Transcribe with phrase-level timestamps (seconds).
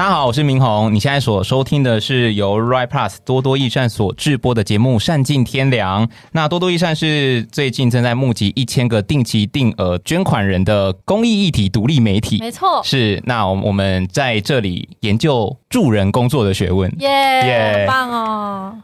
[0.00, 0.94] 大家好，我是明宏。
[0.94, 6.06] 你现在所收听的是由 Right Plus 多多益善所制播的节目《善尽天良》。
[6.32, 12.38] 那多多益善是最近正在募集一千个定期定额捐款人的公益议题独立媒体。
[12.40, 13.22] 没错，是。
[13.26, 16.92] 那我我们在这里研究助人工作的学问。
[16.98, 18.74] 耶，耶，棒哦！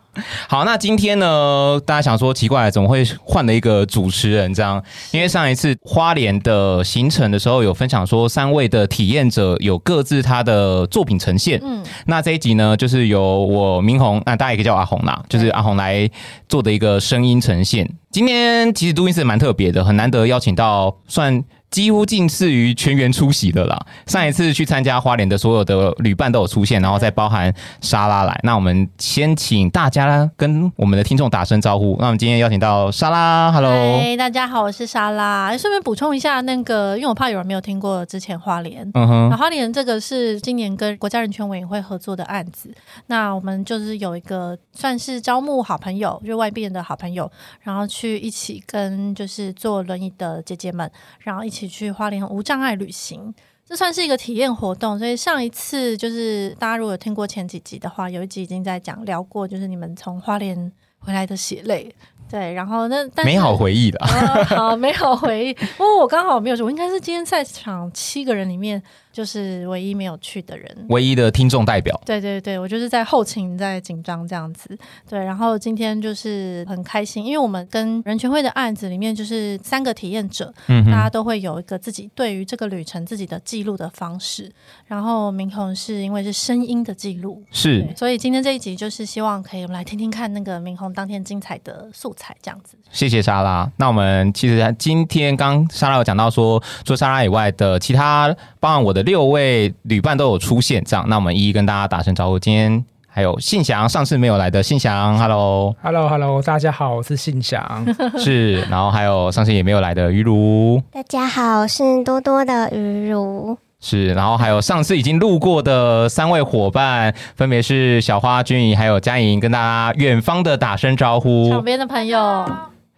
[0.48, 4.82] 好，那今天呢，大家想说奇怪，怎么会换了一个主持人这样？
[5.10, 11.60] 因为上一次花莲的行程的时候，有分享说三位的体验者有各自他的作品呈现。
[11.62, 16.08] 嗯，那这一集呢，就是由我明宏，那大家也可以叫我阿宏啦，就是阿宏来
[16.48, 17.86] 做的一个声音呈现。
[18.10, 21.44] 今天其实录音室蛮特别的，很难得邀请到算。
[21.70, 23.78] 几乎近似于全员出席的啦。
[24.06, 28.38] 上一次去参加花莲的所有的旅伴都有出现，然后再包含莎拉来。
[28.42, 31.96] 那我们先请大家跟我们的听众打声招呼。
[31.98, 35.56] 那我们今天邀请到莎拉，Hello，hey, 大家好，我是莎拉。
[35.58, 42.72] 顺便补充一下，那个因为我怕有人没有听过之前花莲，嗯哼，那花莲这个是今年跟国家人权委员会合作的案子。
[43.08, 47.30] 那我们就是有一个算是招募好朋友，就外边的好朋友，
[47.62, 50.88] 然后去一起跟就是坐轮椅的姐姐们，
[51.18, 51.55] 然后一起。
[51.56, 54.98] 一起去花莲无障碍旅行，这算是一个体验活动。
[54.98, 61.94] 所以上一次就是大家如果有听过前几集的话，有一集已经在讲聊过，就是你们从花莲回来的血泪。
[62.30, 65.54] 对，然后那但美好回忆的、呃，好美好回忆。
[65.54, 68.82] 不过我刚好没有去，我应该是今天赛场七个人里面。
[69.16, 71.98] 就是唯一没有去的人，唯一的听众代表。
[72.04, 74.78] 对对对，我就是在后勤在紧张这样子。
[75.08, 84.52] 对，然后今天就是很开心，因为我们跟人权会的案子里面就是三个体验者，嗯，大家都会有一个自己对于这个旅程自己的记录的方式。
[84.84, 92.76] 然后明宏是因为是声音的记录，是，所以今天这一集就是希望可以我们来听听看那个明宏当天精彩的素材这样子。
[92.90, 93.70] 谢谢莎拉。
[93.78, 99.06] 那我们其实今天刚莎拉有讲到说，除了莎拉以外的其他，包含我的。
[99.06, 102.36] 六位旅伴都有出现，这样，那我们一一跟大家打声招呼。
[102.36, 107.86] 今天还有信祥，上次没有来的信祥，Hello，Hello，Hello，大家好，我是信祥，
[108.18, 122.44] 是，然后还有上次也没有来的于如，大家好，我是多多的于如，是，然后还有上次已经路过的三位伙伴，分别是小花、君怡还有佳莹，跟大家远方的打声招呼，旁边的朋友。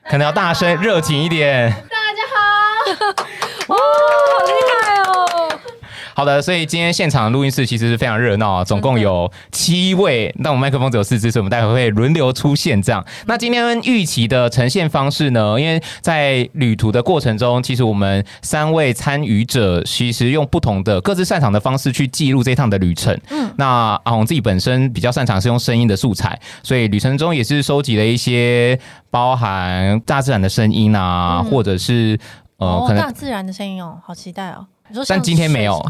[0.09, 2.39] 可能要大声热情一点，大家好，
[3.75, 4.78] 哇，好厉害哦！
[6.19, 13.07] 好的，所以今天现场录音室其实是非常热闹啊，总共有七位，那我们麦克风只有四支，所以我们待会会轮流出现这样。
[13.27, 15.55] 那今天预期的呈现方式呢？
[15.61, 23.17] 因为在旅途的过程中，其实我们三位参与者其实用不同的各自擅长的方式去记录这趟的旅程。
[23.31, 28.77] 嗯，那阿红自己本身比较擅长是用声音的素材，所以旅程中也是收集了一些
[29.09, 32.19] 包含大自然的声音啊，或者是
[32.57, 34.67] 呃，可能大自然的声音哦，好期待哦。
[35.09, 35.81] 但今天没有，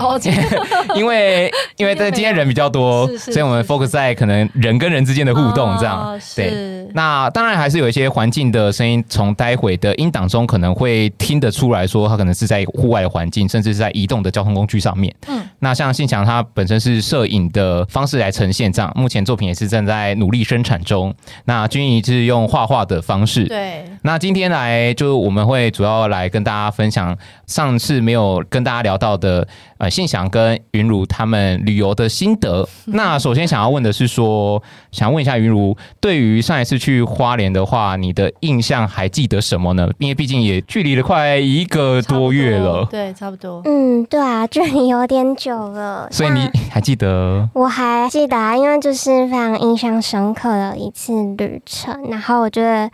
[0.94, 6.12] 因为 因为在今天人比较多，所以我们 focus 在可能人跟人之间的互动这样。
[6.12, 15.14] 哦、对，那当然还是有一些环境的声音，从待会的音档中可能会听得出来说，它可能是在户外的环境，甚至是在移动的交通工具上面。
[15.28, 21.14] 嗯，那像信强他本身是摄影的方式来呈现这样，目前作品也是正在努力生产中。
[21.44, 23.44] 那君怡是用画画的方式。
[23.44, 27.16] 对，那今天来就我们会主要来跟大家分享
[27.47, 28.88] 上次没有跟大家聊。
[28.88, 32.66] 聊到的呃，信祥跟云如他们旅游的心得。
[32.87, 39.91] 那首先想要问的是说，想问一下云如，对于上一次去花莲的话，你的印象还记得什么呢？
[39.98, 43.60] 因为毕竟也距离了快一个多月了，对，差不多。
[43.66, 46.08] 嗯，对啊，距离有点久了。
[46.10, 47.47] 所以你还记得？
[47.53, 52.08] 我还记得啊，因为就是非常印象深刻的一次旅程。
[52.08, 52.91] 然后我觉得。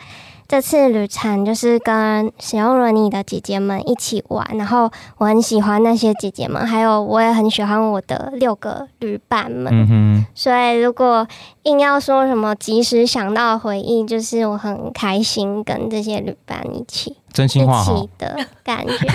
[0.46, 10.24] 这次旅程就是跟使用轮椅的姐姐们一起玩，然后我很喜欢那些姐姐们，还有我也很喜欢我的六个旅伴们。
[10.34, 11.26] 所以如果
[11.64, 19.08] 硬要说什么及时想到回忆，就是我很开心跟这些旅伴一起真心话、哦、一起的感觉。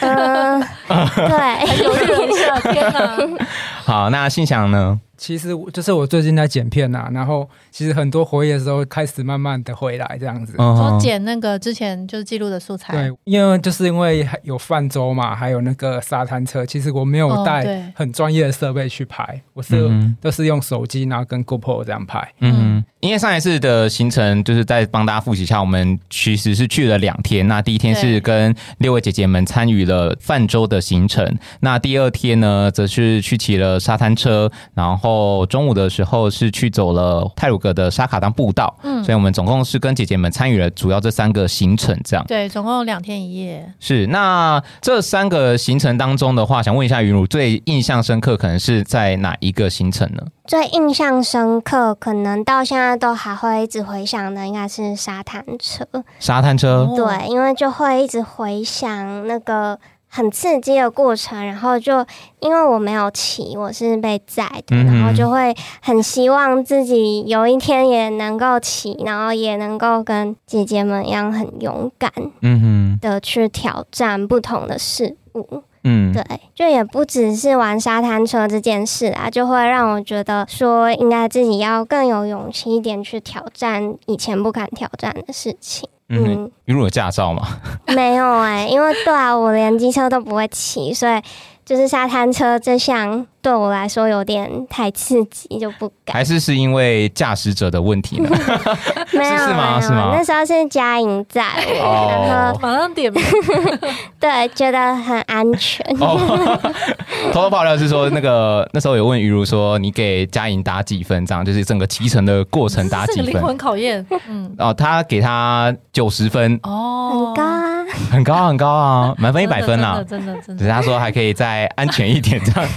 [0.00, 3.46] 嗯， 对，有点像天哪。
[3.84, 5.00] 好，那信祥呢？
[5.16, 10.54] 其实就是我最近在剪片呐、啊，然后其实很多回忆的时候开始慢慢的回来这样子。
[10.56, 12.92] 说剪那个之前就是记录的素材。
[12.92, 22.22] 对，因为就是因为有泛舟嘛，还有那个沙滩车，其实我没有带很专业的设备去拍，哦、我是、嗯、都是用手机然后跟 GoPro 这样拍。
[22.40, 27.48] 嗯，因为上一次的行程就是在帮大家复习一下，我们其实是去了两天。
[27.48, 31.26] 那第一天是跟六位姐姐们参与了泛舟的行程，
[31.60, 38.78] 那第二天呢，则是去骑了沙滩车，然后中午的时候是去走了泰鲁格的沙卡当步道。
[38.82, 42.22] 嗯，所以我们总共是跟姐姐们参与了主要这三个行程，这样。
[42.28, 43.72] 对，总共有两天一夜。
[43.80, 50.22] 是，那这三个行程当中的话，想问一下云茹，最印象深刻可能是在哪一个行程呢？
[50.48, 55.86] 最印象深刻，可能到现在都还会一直回想的，应该是沙滩车。
[56.18, 59.78] 沙滩车，对，因为就会一直回想那个
[60.08, 62.02] 很刺激的过程，然后就
[62.40, 72.10] 因为我没有骑，我是被载的，嗯、然后就会很希望自己有一天也能够骑，然后也能够跟姐姐们一样很勇敢，
[72.40, 75.62] 嗯哼，的去挑战不同的事物。
[75.84, 76.22] 嗯，对，
[76.54, 85.88] 就也不只是玩沙滩车这件事啊，就会让我觉得说，应该自己要更有勇气一点去挑战以前不敢挑战的事情。
[86.08, 87.46] 嗯，比如有驾照吗？
[87.94, 91.20] 没有哎、欸，因为对啊，我连机车都不会骑，所以。
[91.64, 96.14] 就是沙滩车这项对我来说有点太刺激，就不敢。
[96.14, 98.28] 还是是因为驾驶者的问题呢？
[99.12, 99.80] 没有，是吗？
[99.80, 100.12] 是吗？
[100.14, 101.42] 那时候是佳莹在，
[101.80, 103.22] 哦、然后马上点名。
[104.18, 105.84] 对，觉得很安全。
[106.00, 106.58] 哦、
[107.32, 111.24] 偷偷爆料是说，那个那时候有问于如说，你给佳莹打几分？
[111.24, 113.26] 这样就是整个骑乘的过程打几分？
[113.26, 114.04] 灵魂考验。
[114.28, 114.52] 嗯。
[114.58, 116.58] 哦，他给他九十分。
[116.64, 120.32] 哦，很高啊，很高很高啊，满分一百分啦，真的。
[120.34, 121.68] 真的只是他说还可以再。
[121.76, 122.70] 安全一点，这样。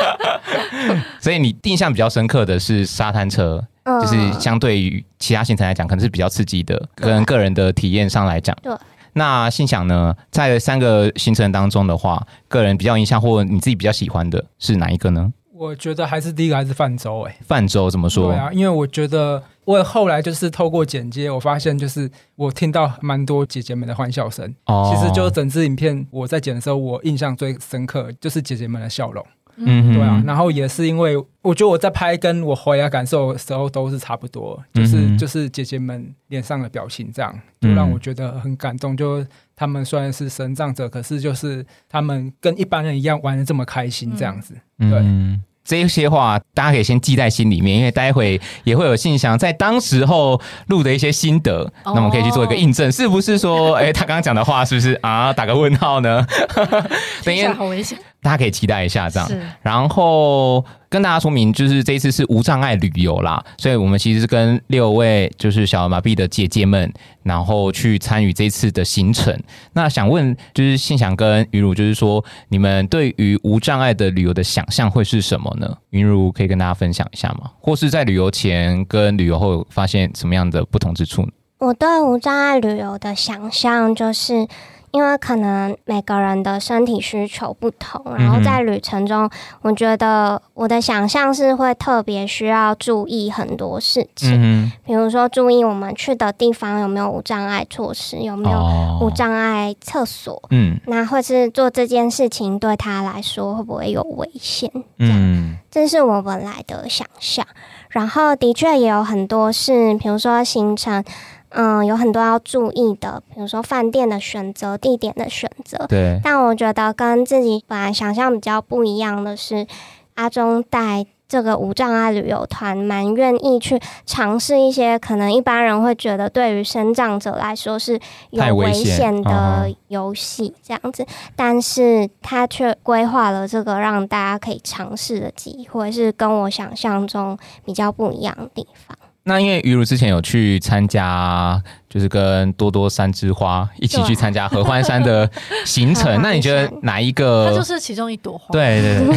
[1.20, 8.56] 所以你印象比较深刻的是沙滩车，就是相对于其他行程来讲，可能是比较刺激的，跟个人的体验上来讲。
[8.62, 8.72] 对。
[9.12, 15.32] 那心想呢，在三个行程当中的话，个人比较印象或你自己比较喜欢的是哪一个呢？
[15.52, 17.22] 我觉得还是第一个，还是泛舟。
[17.22, 18.28] 哎，泛舟怎么说？
[18.28, 24.54] 对啊，因为我觉得我后来就是透过剪接，我发现就是我听到蛮多姐姐们的欢笑声。
[24.66, 29.26] 哦，其实就整支影片我在剪的时候，我印象最深刻就是姐姐们的笑容。
[29.66, 30.22] 嗯，对啊。
[30.26, 38.96] 然后也是因为我觉得我在拍跟我回来感受的时候都是差不多，就是、嗯、就是姐姐们脸上的表情这样，就让我觉得很感动。
[38.96, 39.24] 就
[39.54, 44.54] 他们虽然是身障者，可是就是他们跟一般人一样玩的这么开心这样子。
[44.78, 44.92] 对。
[44.92, 55.32] 嗯这些话大家可以先记在心里面，因为待会也会有信箱在当时候录的一些心得，那我们可以去做一个印证，是不是说，哎，他刚刚讲的话是不是啊？
[55.32, 56.26] 打个问号呢？
[57.22, 57.96] 等一下，好危险。
[58.22, 59.28] 大家可以期待一下，这样。
[59.28, 69.34] 是然后跟大家说明，就是这一次是无障碍旅游啦，所以我们其实是跟六位就是小儿麻痹的姐姐们，然后去参与这一次的行程。
[69.72, 75.74] 那想问，就是信祥跟云如，就是说你们对于无障碍的旅游的想象会是什么呢？
[75.90, 77.50] 云如可以跟大家分享一下吗？
[77.60, 81.28] 或是在旅游前跟旅游后发现什么样的不同之处呢？
[81.58, 84.46] 我对无障碍旅游的想象就是。
[84.92, 89.30] 因为可能每个人的身体需求不同，然后在旅程中，
[89.62, 104.70] 我觉得我的想象是会特别需要注意很多事情，嗯、比如说注意我们去的地方有没有无障碍措施，有没有无障碍厕所，嗯，那或是做这件事情对他来说会不会有危险？
[104.98, 107.46] 这样，嗯、这是我本来的想象。
[107.90, 111.04] 然后的确也有很多是，比如说行程。
[111.50, 115.86] 嗯，有很多要注意的，比如说饭店的选择、地点的选择。
[115.88, 116.20] 对。
[116.22, 119.66] 但我觉得跟自己本来想象比较不一样的是，
[120.14, 127.98] 阿中带这个无障碍旅游团，蛮愿意去尝试一些可能一般人会觉得对于生长者来说是
[128.30, 138.96] 有危险的游戏这样子，但是他却规划了这个让大家可以尝试的机会，是跟我想象中比较不一样的地方。
[139.24, 145.30] 那因为于如之前有去参加，就是跟多多三枝花一起去参加合欢山的
[145.64, 146.18] 行程。
[146.22, 147.50] 那你觉得哪一个？
[147.50, 148.46] 它就是其中一朵花。
[148.52, 149.16] 对对对。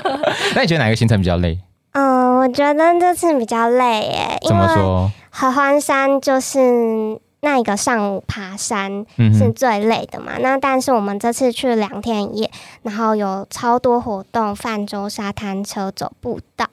[0.56, 1.58] 那你觉得哪一个行程比较累？
[1.92, 4.38] 嗯，我觉得这次比较累耶。
[4.46, 5.10] 怎么说？
[5.30, 7.20] 合欢山就是。
[7.44, 10.34] 那一个上午爬山是最累的嘛？
[10.36, 12.50] 嗯、那但是我们这次去两天一夜，
[12.82, 16.64] 然后有超多活动，泛舟、沙滩车、走步道，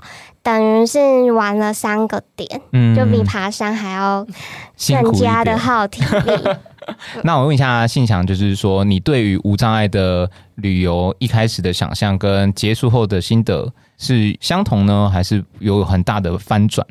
[0.50, 4.26] 等于是玩了三个点，嗯、就比爬山还要
[5.04, 6.50] 更加的耗体力。
[7.24, 16.84] 那我问一下信祥，就是说你对于无障碍的旅游一开始的想象跟结束后的心得是相同呢，还是有很大的翻转？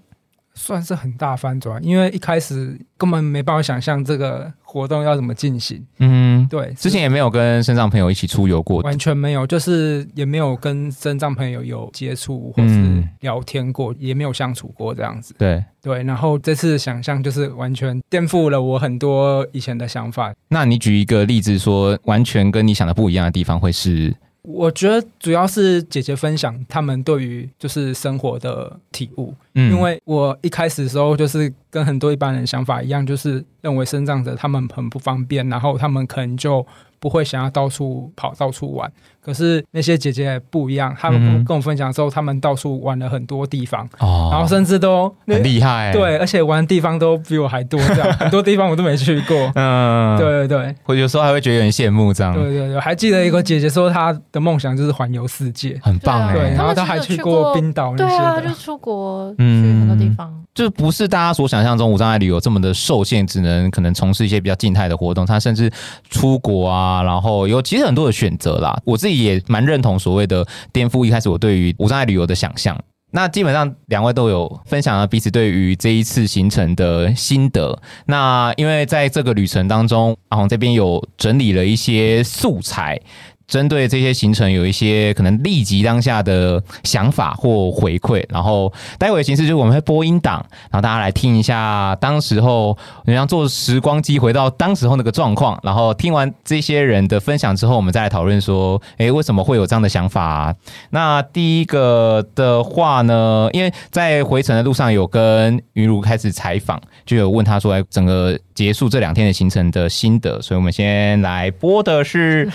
[0.59, 5.83] 算是很大翻转，因为一开始根本没办法想象这个活动要怎么进行。
[5.99, 15.35] 嗯，对，之前也没有跟身障朋友一起出游过，完全没有，就是也没有跟身障朋友有接触或是聊天过，嗯、也没有相处过这样子。
[15.39, 20.35] 对对，然后这次想象就是完全颠覆了我很多以前的想法。
[20.49, 24.15] 那你举一个例子说，完全跟你想的不一样的地方会是？
[24.43, 36.67] 我觉得主要是姐姐分享他们对于就是生活的体悟，嗯，因为我一开始的时候就是跟很多一般人想法一样，就是认为生长者他们很不方便，然后他们可能就
[36.99, 38.91] 不会想要到处跑、到处玩。
[39.29, 65.71] 可是那些姐姐不一样，她们跟我分享之后，她们到处玩了很多地方，哦，然后甚至都很厉害，对，而且玩的地方都比我还多，这样很多地方我都没去过， 嗯，对对对，我有时候还会觉得有点羡慕这样，对对对，还记得一个姐姐说她的梦想就是环游世界，很棒哎，对，然后她还去过冰岛那些，对啊，就出国去很多地方，就不是大家所想象中无障碍旅游这么的受限，只能可能从事一些比较静态的活动，她甚至
[66.09, 69.99] 出国啊，然后有其实很多的选择啦，我自己也蛮认同。
[69.99, 72.79] 所谓的颠覆，一开始我对于无障碍旅游的想象，
[73.11, 77.81] 那基本上两位都有分享了彼此对于这一次行程的心得。
[78.07, 83.01] 那因为在这个旅程当中，阿红这边有整理了一些素材。
[83.49, 92.77] 针对这些行程，有一些可能立即当下的想法或回馈，然后待会的形式就是我们会播音档，然后大家来听一下当时候，
[93.07, 100.55] 你像坐时光机回到当时候那个状况，然后听完这些人的分享之后，我们再来讨论说，诶，为什么会有这样的想法？
[100.91, 112.47] 那第一个的话呢，因为在回程的路上有跟云如开始采访，就有问他说，整个结束这两天的行程的心得，所以我们先来播的是。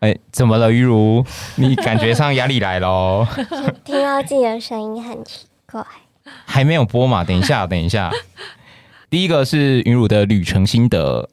[0.00, 1.26] 哎，怎么了，于如？
[1.56, 3.26] 你感觉上压力来喽？
[3.84, 5.84] 听到自己的声音很奇怪。
[6.44, 7.24] 还没有播嘛？
[7.24, 8.12] 等一下，等一下。
[9.10, 11.28] 第一个是云茹的旅程心得，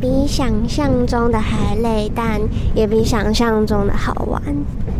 [0.00, 2.40] 比想象中的还累，但
[2.74, 4.42] 也比想象中的好玩。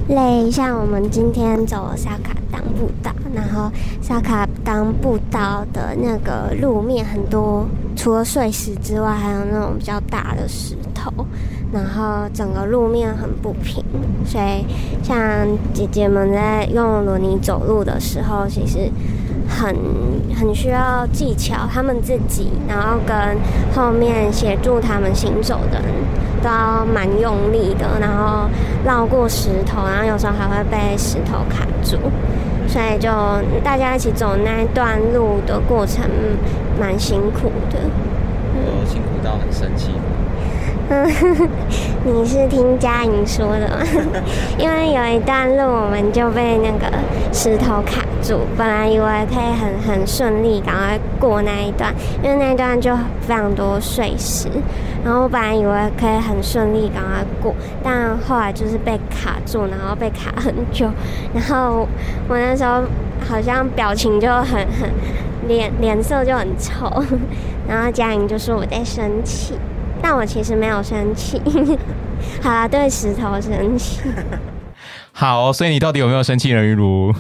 [0.08, 7.66] 累，像我们今天走了萨卡当步道，然后萨卡当步道的那个路面很多，
[7.96, 11.12] 除了碎石之外，还有那种比较大的石头。
[11.72, 13.84] 然后整个路面很不平，
[14.24, 14.64] 所以
[15.02, 15.18] 像
[15.74, 18.88] 姐姐们在用轮椅走路的时候，其实
[19.58, 19.74] 很
[20.38, 21.54] 很需要技巧。
[21.72, 23.16] 他们自己，然后跟
[23.74, 25.90] 后面协助他们行走的人，
[26.42, 28.48] 都要蛮用力的，然后
[28.84, 31.96] 绕过石头，然后有时候还会被石头卡住。
[32.68, 33.08] 所以就
[33.62, 36.04] 大家一起走那段路的过程，
[36.78, 37.78] 蛮辛苦的。
[38.54, 39.92] 我辛苦到很生气。
[40.88, 41.04] 嗯，
[42.04, 43.76] 你是听佳莹说的吗？
[44.58, 46.86] 因为有一段路我们就被那个
[47.32, 48.02] 石头卡
[48.56, 54.48] 本来以为可以很很顺利赶快过那一段，因为那一段就非常多碎石，
[55.04, 60.90] 然后我本来以为可以很顺利赶快过，但后来就是被卡住，然后被卡很久，
[61.34, 61.86] 然后
[62.28, 62.82] 我那时候
[63.28, 64.90] 好像表情就很很
[65.46, 66.90] 脸脸色就很臭，
[67.68, 69.54] 然后佳颖就说我在生气。
[70.02, 71.40] 但我其实没有生气，
[72.42, 74.00] 好啦，对石头生气。
[75.10, 76.62] 好，所以你到底有没有生气呢？
[76.62, 77.12] 于如，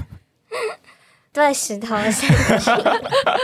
[1.36, 2.12] 对石头生
[2.58, 2.72] 气。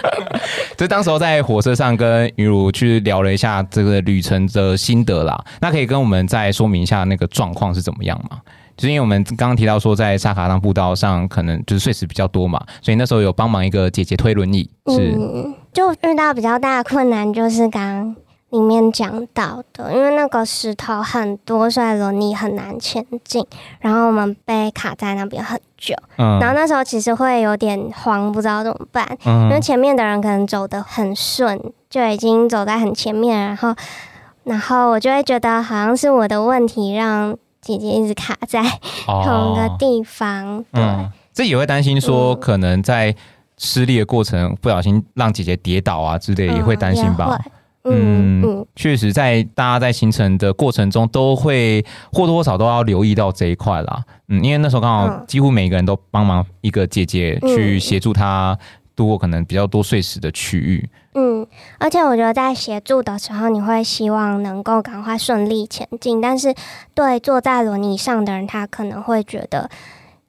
[0.79, 5.39] 就当时候在火车上跟云茹去聊了一下这个旅程的心得啦。
[5.61, 8.41] 那可以跟我们再说明一下那个状况是怎么样吗？
[8.75, 18.17] 就是因为我们刚刚提到说，在沙卡当步道上可能就是碎石比较多嘛，所以那时候有帮忙一个姐姐推轮椅，是、嗯、就遇到比较大的困难，就是刚。
[18.53, 23.43] 里面讲到的，因为那个石头很多，所以轮椅很难前进，
[23.81, 25.95] 然后我们被卡在那边很久。
[26.19, 29.09] 嗯，然后那时候其实会有点慌，不知道怎么办。
[29.25, 33.75] 嗯，因为前面的人可能走得很顺，就已经走在很前面，然后，
[34.45, 38.63] 然后我就会觉得好像是我的问题，让姐姐一直卡在
[39.07, 40.59] 同一个地方。
[40.59, 43.17] 哦、对，嗯，这也会担心说，可能在
[43.57, 47.41] 施力的过程不小心让姐姐跌倒啊之类，也会担心吧。
[47.85, 54.03] 嗯确实，在大家在行程的过程中，都会或多或少都要留意到这一块啦。
[54.29, 58.57] 嗯，因为那时候刚好几乎每个人都帮忙一个姐姐去协助她
[58.95, 60.89] 度过可能比较多碎石的区域。
[61.15, 61.47] 嗯，
[61.79, 66.55] 而且我觉得在协助的时候，你会希望能够赶快顺利前进，但是
[66.95, 69.69] 对坐在轮椅上的人，他可能会觉得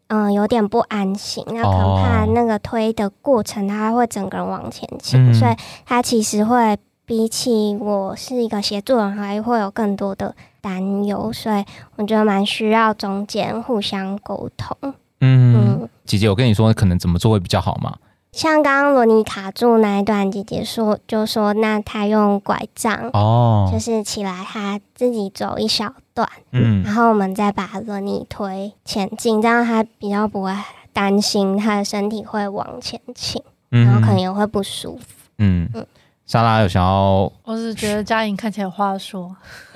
[0.07, 5.55] 嗯有点不安心，那可能怕那个推的过程他会整个人往前倾，嗯，所以
[5.85, 6.77] 他其实会。
[7.05, 11.65] 比起我是一个协助人，还会有更多的担忧，所以
[11.97, 14.77] 我觉得蛮需要中间互相沟通。
[15.19, 17.97] 嗯，嗯，姐姐，我跟你说，可能怎么做会比较好吗？
[18.31, 30.51] 像刚刚罗尼卡住那一段，姐姐说就说，那她用拐杖哦，就是起来，她自己走一小段，嗯，然后我们再把罗尼推前进，这样她比较不会
[30.91, 35.03] 担心她的身体会往前倾，然后可能也会不舒服。
[35.37, 35.85] 嗯嗯，
[36.25, 39.35] 莎拉有想要，我是觉得佳颖看起来有话说，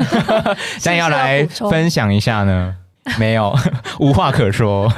[0.79, 2.75] 现在要来分享一下呢。
[3.17, 3.55] 没有，
[4.01, 4.91] 无话可说。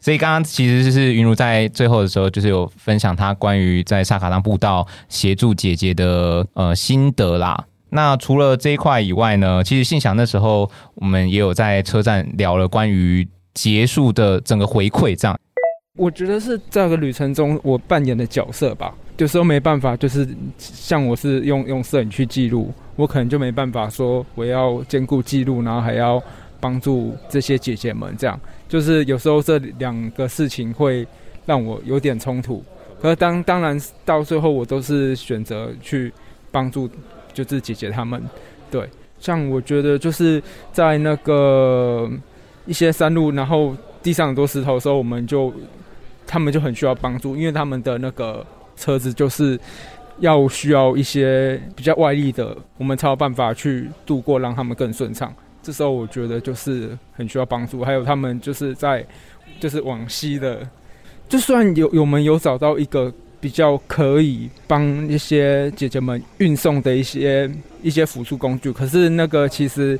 [0.00, 7.64] 所以刚刚其实就是云茹在最后的时候，就是有分享她关于在萨卡当步道协助姐姐的呃心得啦。
[7.90, 15.16] 那除了这一块以外呢，其实信祥那时候我们也有在车站聊了关于结束的整个回馈。
[15.16, 15.36] 这样，
[15.96, 20.26] 我觉得是这个旅程中我扮演的角色吧，有时候没办法，就是
[20.58, 26.22] 像我是用用摄影去记录，我可能就没办法说我要兼顾记录，然后还要。
[26.60, 31.06] 帮助这些姐姐们，这样就是有时候这两个事情会
[31.44, 32.64] 让我有点冲突。
[32.98, 36.10] 可是当当然到最后，我都是选择去
[36.50, 36.88] 帮助，
[37.34, 38.22] 就是姐姐她们。
[38.70, 38.88] 对，
[39.20, 42.10] 像我觉得就是在那个
[42.64, 45.52] 一些山路，然后地上很多石头的时候，我们就
[46.34, 49.56] 他们就很需要帮助，因为他们的那个车子就是
[50.18, 55.32] 要需要一些比较外力的，我们才有办法去度过，让他们更顺畅。
[55.62, 59.06] 这时候我觉得就是很需要帮助，还有他们就是在
[59.60, 60.68] 就是往西的，
[61.28, 67.48] 就算有我们有找到一个比较可以帮一些姐姐们运送的一些
[67.80, 69.96] 一些辅助工具，可是那个其实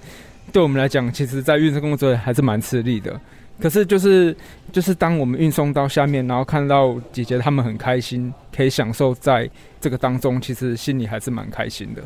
[0.53, 3.21] 对我们来讲，其实在运送工作还是蛮吃力的。
[3.61, 4.37] 可是就是
[4.73, 9.49] 就是当我们运送到下面，然后看到姐姐他们很开心，可以享受在
[9.81, 12.03] 这个当中，其实心里还是蛮开心的。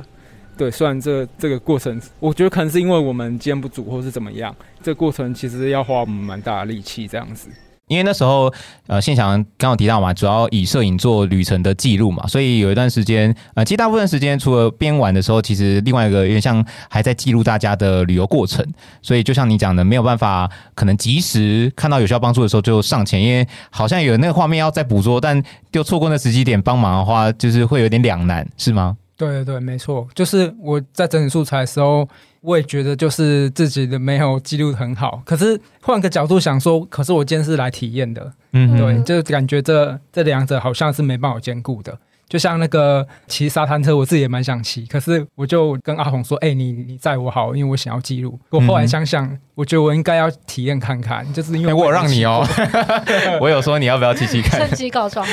[0.56, 7.48] 对，虽然这、这个过程，我觉得可能是因为我们肩不足，或是怎么样，这个过程其实要花我们蛮大的力气这样子。
[7.88, 8.52] 因为那时候，
[8.86, 18.64] 呃，信祥刚刚提到嘛，主要以摄影做旅程的记录嘛，所以有一段时间，呃，其实大部分时间除了边玩的时候，其实另外一个有点像还在记录大家的旅游过程。
[19.02, 25.42] 所以就像你讲的，没有办法，可能及时看到有需要帮助的时候就上前，因为好像有那个画面要再捕捉，但
[25.72, 28.96] 就错过那时机点帮忙的话，就是会有点两难，是吗？
[29.16, 32.08] 对对对，没错，就是我在整理素材的时候，
[32.40, 35.22] 我也觉得就是自己的没有记录很好。
[35.24, 41.98] 可是换个角度想说，可是我今天是来体验的，嗯，对，就感觉这这两者好像是没办法兼顾的。
[42.28, 52.46] 就像那个骑沙滩车，我自己也蛮想骑，可是我就跟阿红说：“哎、欸，你你载我好，因为我想要记录。”我后来想想，嗯、我觉得我应该要体验看看，就是因为我，我让你哦，
[53.40, 55.26] 我有说你要不要骑骑看，趁机告状。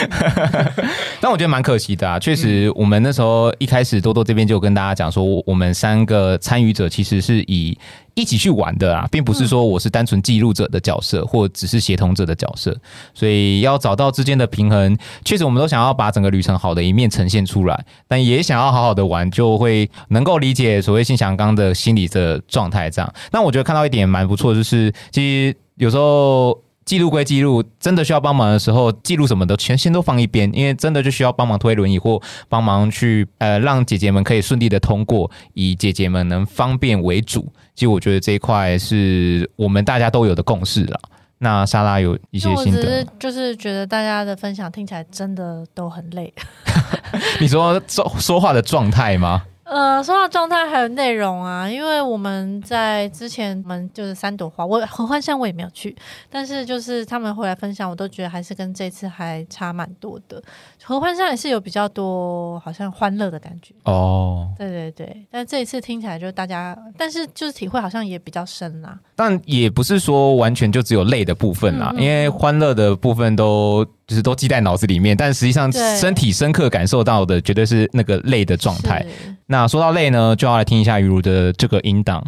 [1.19, 7.77] 但我觉得蛮可惜的啊，确实，我们那时候一开始多多这边就跟大家讲说，我们三个参与者其实是以。
[8.15, 12.75] 一起去玩的啊，并不是说我是单纯记录者的角色，嗯、或只是协同者的角色，
[13.13, 14.97] 所以要找到之间的平衡。
[15.23, 22.89] 确实，我们都想要把整个旅程好的一面呈现出来，但也想要好好的玩，就会能够理解所谓信祥刚的心理的状态。
[22.89, 26.59] 这样，那我觉得看到一点蛮不错，就是其实有时候。
[26.85, 37.51] 记录归记录，真的需要帮忙的时候，记录什么的全先都放一边，因为真的就需要帮忙推轮椅或帮忙去呃让姐姐们可以顺利的通过，以姐姐们能方便为主。
[37.73, 40.99] 其实我觉得这一块是我们大家都有的共识了。
[41.39, 46.33] 那莎拉有一些心得，是就是觉得大家的分享听起来真的都很累。
[47.41, 49.43] 你说说说话的状态吗？
[49.65, 55.95] 呃，说到状态还有内容啊，因为我们在之前我们就是三朵花，我合欢山我也没有去，
[56.29, 60.41] 但是就是他们回来分享，我都觉得还是跟这次还差蛮多的。
[60.83, 68.99] 合欢山也是有比较多好像欢乐的感觉哦，对对对，但这一次听起来就是大家，但是就是体会好像也比较深啦。
[69.15, 79.05] 但也不是说完全就只有累的部分啦，嗯嗯，因为欢乐的部分都就是都记在脑子里面，但实际上身体深刻感受到的绝对是那个累的状态。
[79.47, 82.23] 那说到累呢，就要来听一下云如的这个音档，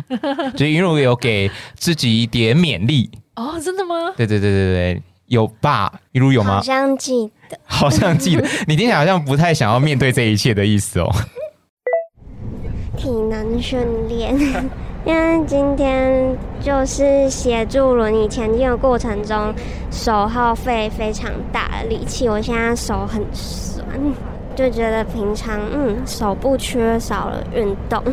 [0.58, 4.13] 所以云如有给自己一点勉励哦，真的吗？
[4.16, 5.92] 对对对对对，有吧？
[6.13, 6.56] 于如有吗？
[6.56, 11.12] 好像记得，好像记得， 你听起来好像不太想要面对这一切的意思哦。
[12.98, 14.36] 体能训练。
[15.08, 19.54] 因为今天就是协助轮椅前进的过程中，
[19.89, 23.88] 手耗费非常大的力气，我现在手很酸，
[24.54, 28.04] 就觉得平常嗯手部缺少了运动，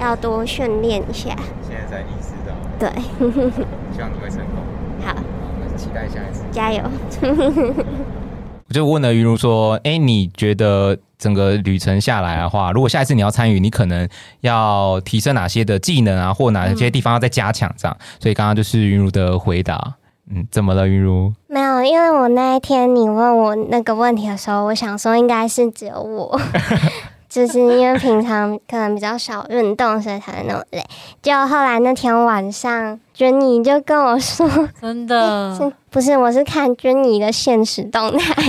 [0.00, 1.30] 要多训练一下。
[1.62, 2.52] 现在在意识到。
[2.76, 2.90] 对。
[3.94, 4.56] 希望你会成功。
[5.06, 5.14] 好。
[5.14, 6.42] 我们期待下一次。
[6.50, 6.82] 加油。
[8.68, 14.08] 我就问了云如说：“哎，你觉得？”整个旅程下来的话，如果下一次你要参与，你可能
[14.40, 17.96] 要提升哪些的技能啊，或哪些地方要再加强这样。
[18.00, 19.94] 嗯、所以刚刚就是云如的回答，
[20.30, 21.32] 嗯，怎么了，云如？
[21.46, 26.40] 没有，有，因为我那一天你问我那个问题的时候，我想说应该是只有我。
[27.30, 30.84] 就是因为平常可能比较少运动，所以才会那么累。
[31.22, 34.48] 就后来那天晚上，君怡就跟我说
[34.80, 36.16] ：“真的， 是不是？
[36.16, 38.42] 我是看君怡的现实动态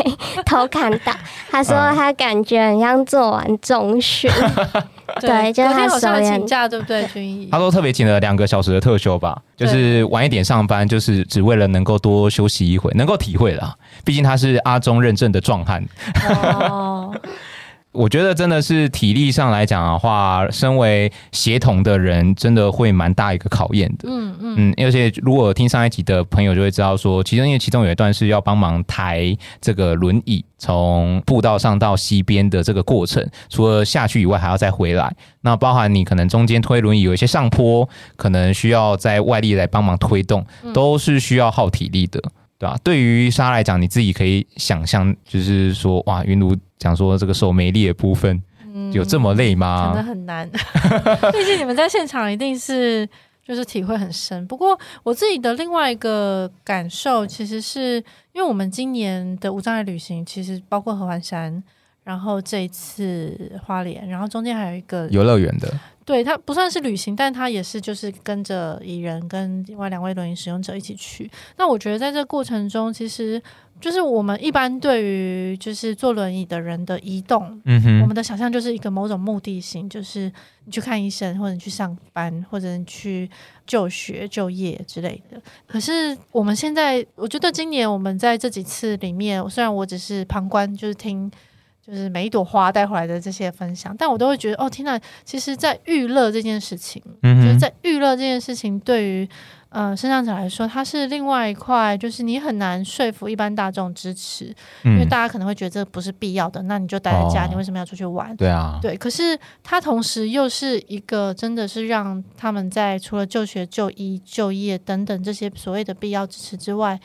[0.45, 1.11] 偷看到，
[1.49, 4.31] 他说他感觉很像做完中训。
[5.19, 7.05] 对，就是他手也请假，对不对？
[7.07, 13.75] 君怡，他说特别请了两个小时的特休吧，就是晚一点上班，就是只为了能够多休息一会，能够体会啦。
[14.05, 15.85] 毕竟他是阿中认证的壮汉。
[16.29, 17.13] 哦。
[17.91, 24.07] 我觉得真的是体力上来讲的话，身为协同的人，真的会蛮大一个考验的。
[24.07, 35.13] 嗯嗯嗯，而且如果听上一集的朋友就会知道说，其中因为其中有一段是要帮忙抬这个轮椅从步道上到溪边的这个过程，除了下去以外，还要再回来。
[35.41, 42.21] 那包含你可能中间推轮椅有一些上坡，可能需要在外力来帮忙推动，都是需要耗体力的。
[42.61, 42.77] 对吧？
[42.83, 48.39] 对于莎来讲，你自己可以想象，就是说，哇，云如讲说这个手没力的部分，
[48.71, 49.87] 嗯、有这么累吗？
[49.87, 50.47] 真的很难，
[51.33, 53.09] 毕竟你们在现场一定是
[53.43, 54.45] 就是体会很深。
[54.45, 57.95] 不过我自己的另外一个感受，其实是
[58.33, 61.63] 因为我们今年的无障碍旅行，其实包括合欢山，
[62.03, 65.67] 然后这一次花莲，然后中间还有一个游乐园的。
[66.03, 71.29] 对，它不算是旅行，但它也是就是跟着蚁人跟另外两位轮椅使用者一起去。
[71.57, 73.41] 那我觉得在这个过程中，其实
[73.79, 80.31] 就是我们一般对于就是坐轮椅的人的移动，嗯哼，我们的想象就是一个某种目的性，就是
[80.65, 83.29] 你去看医生，或者你去上班，或者你去
[83.67, 85.39] 就学、就业之类的。
[85.67, 91.31] 可是我们现在，我觉得今年我们在这几次里面，虽然我只是旁观，就是听。
[91.91, 94.97] 就是每一朵花带回来的这些分享，但我都会觉得哦，天呐！
[95.25, 99.27] 其实，在娱乐这件事情，嗯哼，就是在娱乐这件事情，对于
[99.67, 108.33] 呃生长者来说，它是另外一块，就是你很难说服一般大众支持，嗯、因为大家可能会觉得这不是必要的，那你就待在家，哦、你为什么要出去玩？
[108.37, 108.95] 对啊，对。
[108.95, 116.97] 可是它同时又是一个，真的是让他们在除了就学、就医、就业等等这些所谓的必要支持之外。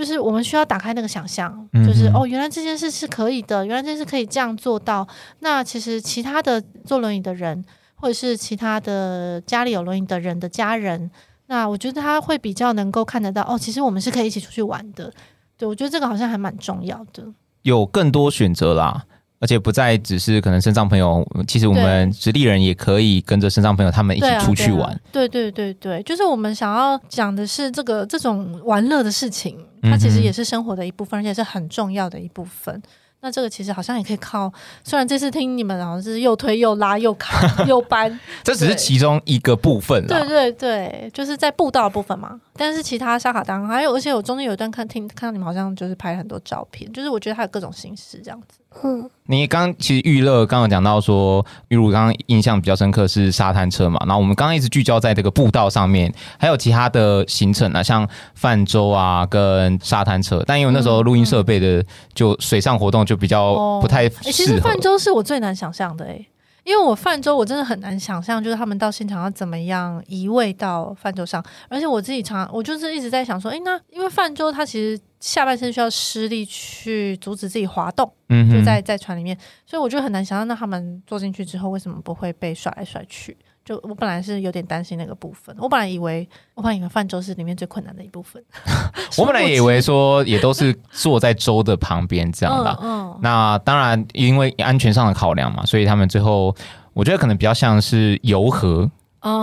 [0.00, 5.06] 就是我们需要打开那个想象，就是哦，原来这件事是可以的，原来这件事可以这样做到。
[5.40, 7.62] 那其实其他的坐轮椅的人，
[7.96, 11.10] 或者是其他的家里有轮椅的人的家人，
[11.48, 15.12] 那我觉得他会比较能够看得到哦，其实我们是可以一起出去玩的。
[15.58, 17.22] 对，我觉得这个好像还蛮重要的，
[17.60, 19.04] 有更多选择啦。
[19.40, 25.00] 而且不再只是可能身上朋友，其实我们直立人也可以跟着身上朋友他们一起出去玩。
[25.10, 32.82] 对对对对，就是我们想要讲的是这个这种玩乐的事情，它其实也是生活的一部分，而且是很重要的一部分。
[33.22, 34.50] 那这个其实好像也可以靠，
[34.82, 40.06] 虽然这次听你们好像是又推又拉又扛又搬， 这只是其中一个部分。
[40.06, 42.40] 对对对，就是在步道的部分嘛。
[42.54, 48.58] 但是其他沙卡当还有，而且我中间有一段看听看到你们好像就是拍了很多照片，就是我觉得它有各种形式这样子。
[48.82, 64.22] 嗯，你刚其实娱乐刚刚讲到说，比如刚刚印象比较深刻是沙滩车嘛，然后我们刚刚一直聚焦在这个步道上面，还有其他的行程啊，像泛舟啊跟沙滩车，但因为那时候录音设备的就水上活动就比较不太适合。
[64.24, 66.26] 欸，其实泛舟是我最难想象的哎。
[66.62, 83.36] 因为我泛舟，我真的很难想象，就是他们到现场要怎么样移位到泛舟上，而且我自己常，我就是一直在想说，诶，那因为泛舟它其实下半身需要施力去阻止自己滑动，嗯，就在在船里面，所以我就很难想象，那他们坐进去之后为什么不会被甩来甩去？
[83.62, 88.42] 就我本来是有点担心那个部分，我本来以为，我本来以为泛舟是里面最困难的一部分。
[89.18, 92.70] 我本来以为说也都是坐在舟的旁边这样的。
[92.82, 96.56] 嗯，嗯，那当然因为安全上的考量嘛，所以他们最后
[96.94, 98.90] 我觉得可能比较像是游河。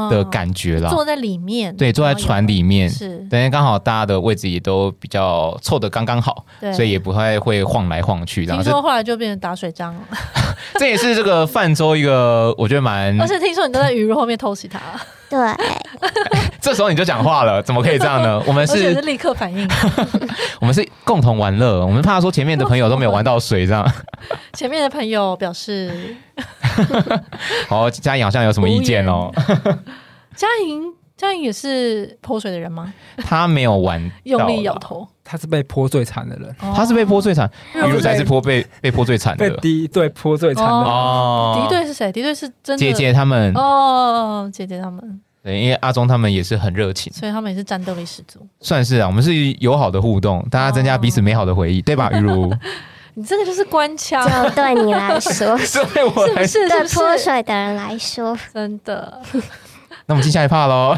[0.10, 2.90] 的感觉啦，坐在里面，对，坐在船里面。
[2.90, 8.46] 是，等于刚好大家的位置也都比较凑的刚刚好，对，所以也不太会晃来晃去。
[8.46, 10.02] 听说后来就变成打水仗了，
[10.80, 14.80] 这也是这个泛舟一个我觉得蛮，而且听说你都在鱼肉后面偷袭他，
[15.30, 15.40] 对，
[16.60, 18.42] 这时候你就讲话了，怎么可以这样呢？
[18.48, 19.68] 我们是，是立刻反应，
[20.60, 23.88] 我们是共同玩乐，我们怕说前面的朋友都没有玩到水这样，
[24.54, 26.16] 前面的朋友表示。
[27.68, 29.32] 好，佳颖好像有什么意见哦？
[30.36, 30.84] 佳 颖，
[31.16, 32.94] 佳颖也是泼水的人吗？
[33.18, 35.08] 他没有玩，用力摇头。
[35.30, 39.50] 他是被泼最惨的人，他是被泼最惨，玉如才是泼被被泼最惨的。
[39.50, 41.60] 被敌对泼最惨的哦。
[41.62, 42.10] 敌对是谁？
[42.14, 45.22] 敌对是真的姐姐他们哦，姐姐他们。
[45.44, 48.40] 对，因为阿忠他们也是很热情，所以他们也是战斗力十足。
[48.62, 52.10] 算是啊，我们是友好的互动，大家增加彼此美好的回忆，对吧？
[52.12, 52.54] 雨如。
[53.18, 55.58] 你这个就是官腔，就对你来说，
[55.92, 59.20] 对我来说，对泼水的人来说，真的。
[60.06, 60.96] 那我们接下一趴喽。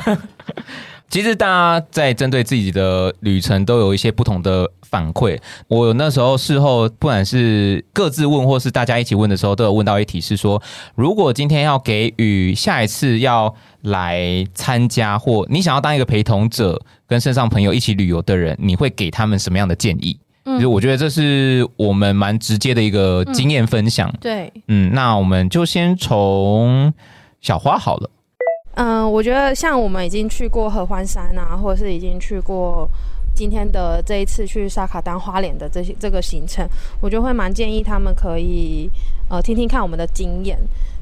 [1.10, 5.40] 其实大家在针对自己的旅程都有一些不同的反馈。
[5.70, 10.62] 我那时候事后，不管是各自问，或是大家一起问的时候，都有问到一题是说：
[10.96, 20.20] 如果今天要给予下一次要来参加，或你想要当一个陪同者，跟身上朋友一起旅游的人，你会给他们什么样的建议？
[20.50, 24.10] 嗯，就我觉得这是我们蛮直接的一个经验分享。
[24.10, 26.92] 嗯、对，嗯，那我们就先从
[27.42, 28.10] 小花好了。
[28.76, 32.90] 嗯，我觉得像我们已经去过合欢山啊，或者是已经去过
[33.36, 36.68] 今天的这一次去沙卡当花莲的这些这个行程，
[37.02, 38.90] 我就会蛮建议他们可以
[39.30, 40.58] 呃听听看我们的经验。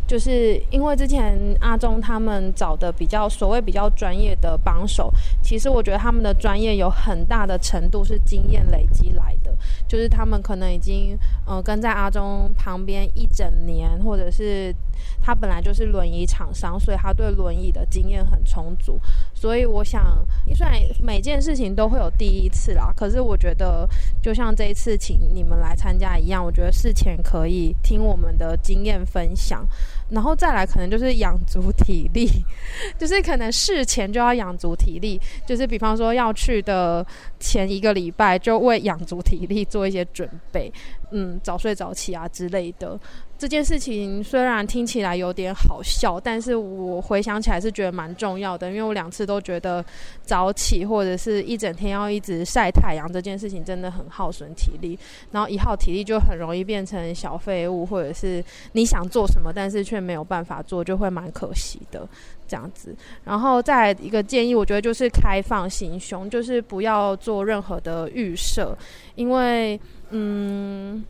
[0.08, 9.54] 就是因为之前阿中他们找的比较所谓比较专业的帮手，其实我觉得他们的专业有很大的程度是经验累积来的，
[9.86, 14.74] 就是他们可能已经呃跟在阿中旁边一整年，或者是
[15.22, 18.98] 他本来就是轮椅厂商，所以他对轮椅的经验很充足。
[19.34, 23.88] 所以我想，虽然每件事情都会有第一次啦，可是我觉得
[24.22, 29.66] 就像这一次请你们来参加一样，我觉得事前可以听我们的经验分享。
[30.10, 32.30] 然后再来，可能就是养足体力，
[32.98, 37.06] 就是可能事前就要养足体力，就是比方说要去的
[37.40, 40.72] 前一个礼拜，就为养足体力做一些准备，
[41.12, 42.98] 嗯，早睡早起啊之类的。
[43.38, 49.86] 这件事情虽然听起来有点好笑，但是我回想起来是觉得蛮重要的，因为我两次都觉得
[50.23, 54.97] 早起或者是一整天要一直晒太阳这件事情真的很耗损体力，
[55.32, 62.10] 然后一耗体力就很容易变成小废物，或者是你想做什么，但是却没有办法做，就会蛮可惜的
[62.47, 62.95] 这样子。
[63.23, 68.76] 然后再一个建议，我觉得就是开放心胸，就是不要做任何的预设，
[69.13, 71.06] 因为嗯。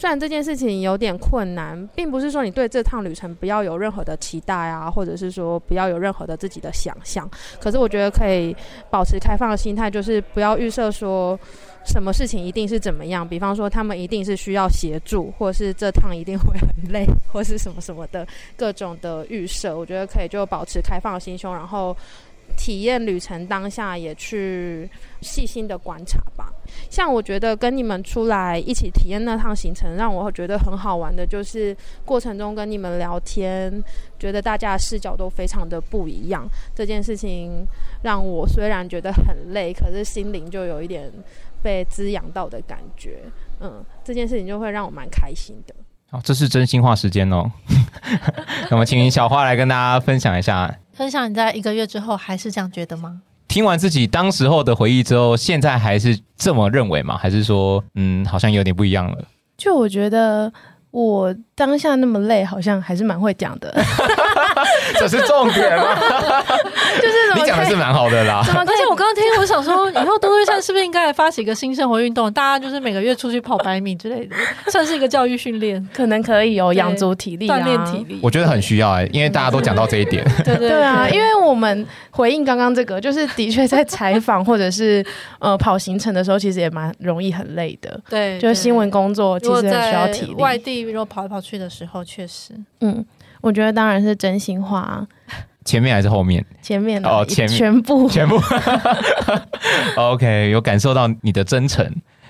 [0.00, 7.30] 虽然这件事情有点困难，并不是说你对这趟旅程不要有任何的期待啊，或者是说不要有任何的自己的想象。
[7.60, 8.56] 可是我觉得可以
[8.88, 11.38] 保持开放的心态，就是不要预设说
[11.84, 13.28] 什么事情一定是怎么样。
[13.28, 19.76] 比方说他们一定是需要协助，或是这趟一定会很累，或是什么什么的各种的预设。
[19.76, 21.94] 我觉得可以就保持开放的心胸，然后。
[22.56, 24.88] 体验旅程当下也去
[25.20, 26.52] 细心的观察吧。
[26.88, 33.82] 像我觉得跟你们出来一起体验那趟行程，让我觉得很好玩的，就是过程中跟你们聊天，
[34.18, 36.48] 觉得大家的视角都非常的不一样。
[36.74, 37.66] 这件事情
[38.02, 41.10] 让我虽然觉得很累，可是心灵就有一点
[41.60, 43.20] 被滋养到的感觉。
[43.60, 45.74] 嗯，这件事情就会让我蛮开心的。
[46.10, 47.50] 好，这是真心话时间哦。
[48.70, 50.72] 那么，请小花来跟大家分享一下。
[50.92, 53.22] 分享你在一个月之后还是这样觉得吗？
[53.48, 57.16] 听完自己当时候的回忆之后，现在还是这么认为吗？
[57.16, 59.24] 还是说，嗯，好像有点不一样了？
[59.56, 60.52] 就我觉得。
[60.92, 63.70] 我当下那么累，好像还是蛮会讲的。
[64.98, 65.94] 这是重点吗？
[67.02, 68.42] 就是你讲的是蛮好的啦。
[68.42, 68.60] 怎么？
[68.60, 72.32] 而且我刚刚听，我想说，以后多多益善是不是应该来发起一个新生活运动？
[72.32, 74.34] 大家就是每个月出去跑百米之类的，
[74.72, 78.18] 算是一个教育训练，可能可以哦养足体力、锻炼体力。
[78.22, 80.24] 我觉得很需要哎、欸，因为大家都讲到这一点。
[80.42, 85.04] 对对对啊，因为我们回应刚刚这个，就是的确在采访或者是
[85.40, 88.00] 呃跑行程的时候，其实也蛮容易很累的。
[88.08, 90.34] 对，就是新闻工作其实很需要体力。
[90.34, 90.70] 外地。
[90.80, 93.04] 如果跑来跑去的时候，确实，嗯，
[93.40, 95.06] 我觉得当然是真心话啊。
[95.64, 96.44] 前面还是后面？
[96.62, 98.40] 前面哦，前面全部全部。
[99.96, 101.84] OK，有感受到你的真诚。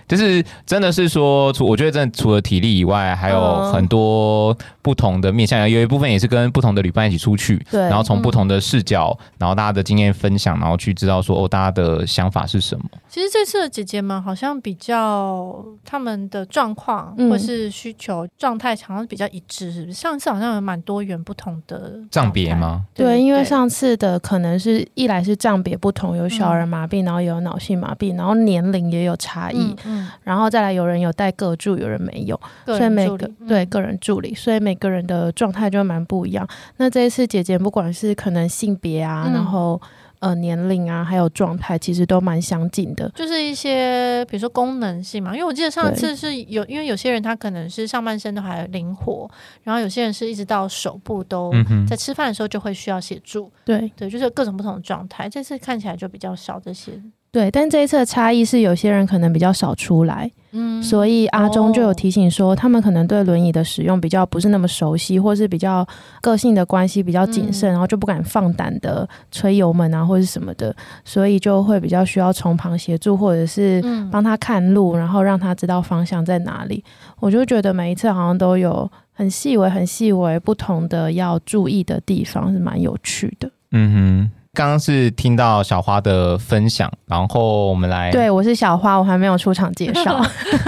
[0.09, 5.69] 就是真的是说，除我觉得真的除了体力以外，还有很多不同的面向。
[5.69, 12.85] 有一部分也是跟不同的旅伴一起出去，对，然后从不同的视角，然后大家的经验分享，然后去知道说哦，大家的想法是什么。
[13.09, 19.93] 其实这次的姐姐们好像比较他们的状况或是需求状态，好像比较一致，是不是？
[19.93, 22.85] 上次好像有蛮多元不同的障别吗？
[22.95, 29.77] 对，对，因为上次的可能是一来是障别不同，有小儿麻痹，然后也有脑性麻痹，然后年龄也有差异。
[29.85, 36.47] 嗯然后再来，有人有带个助，有人没有，所以每个对个人助理，所以每个人的状态就蛮不一样。
[36.77, 39.81] 那这一次姐姐不管是可能性别啊，嗯、然后
[40.21, 43.11] 呃年龄啊，还有状态，其实都蛮相近的。
[43.15, 49.31] 就是一些比如说功能性嘛，因为我记得上次是有，因为有些人他可能是上半身都还灵活，
[49.63, 51.53] 然后有些人是一直到手部都
[51.89, 53.51] 在吃饭的时候就会需要协助。
[53.65, 55.29] 对对，就是各种不同的状态。
[55.29, 56.93] 这次看起来就比较少这些。
[57.33, 65.87] 对，但这一次的差异是，有些人可能比较少出来，嗯，所以阿中就有提醒说，他们可能对轮椅的使用比较不是那么熟悉，或是比较
[66.21, 76.83] 个性的关系比较谨慎，嗯，然后就不敢放胆的吹油门啊，或者什么的，所以就会比较需要从旁协助，或者是帮他看路，然后让他知道方向在哪里。
[77.21, 83.49] 我就觉得每一次好像都有很细微、很细微不同的要注意的地方，是蛮有趣的。
[83.71, 84.39] 嗯哼。
[84.61, 90.20] 刚刚是听到小花的分享，然后我们来，对，我是小花，我还没有出场介绍。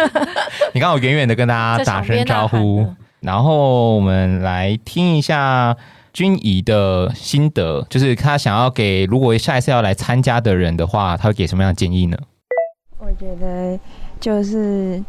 [0.73, 2.87] 你刚好远远的跟大家打声招呼，
[3.21, 5.77] 然后我们来听一下
[6.11, 12.17] 君怡的心得，就是他想要给如果下一次要来参加的人的话，他会给什么样的建议呢？
[12.99, 13.79] 我觉得
[14.19, 15.05] 就是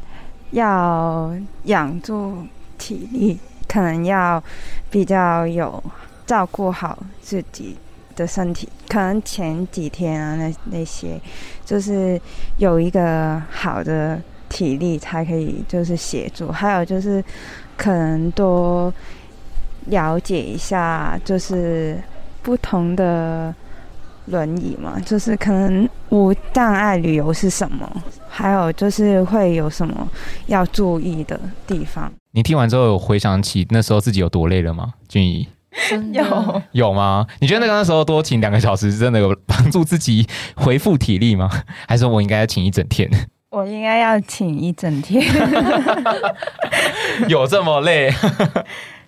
[0.52, 2.46] 要养住
[2.78, 4.44] 体力，可能要
[4.92, 5.82] 比较有
[6.26, 7.78] 照顾好自己。
[8.16, 11.20] 的身体可能前几天啊，那那些
[11.66, 12.20] 就是
[12.58, 16.52] 有一个好的体力才可以，就是协助。
[16.52, 17.24] 还有就是
[17.76, 18.94] 可能多
[19.88, 21.98] 了解一下，就是
[22.42, 23.54] 不同的
[24.28, 27.90] 轮椅嘛，就是可能无障碍旅游是什么，
[28.30, 30.08] 还有就是会有什么
[30.48, 32.12] 要注意的地方。
[32.32, 34.94] 你听完之后有回想起那时候自己有多累了吗？
[35.08, 35.48] 俊怡？
[36.12, 37.26] 有有吗？
[37.40, 41.50] 你觉得那个那时候多请两个小时，真的有帮助自己恢复体力吗？
[41.88, 43.10] 还是我应该要请一整天？
[43.50, 45.24] 我应该要请一整天。
[47.30, 48.12] 有这么累？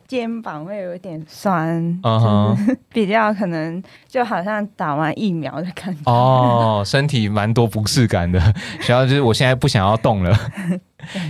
[0.08, 1.68] 肩膀会有点酸，
[2.04, 6.02] 嗯哼，比较可能就好像打完疫苗的感觉。
[6.06, 8.40] 哦，身体蛮多不适感的，
[8.82, 10.38] 主要就是我现在不想要动了。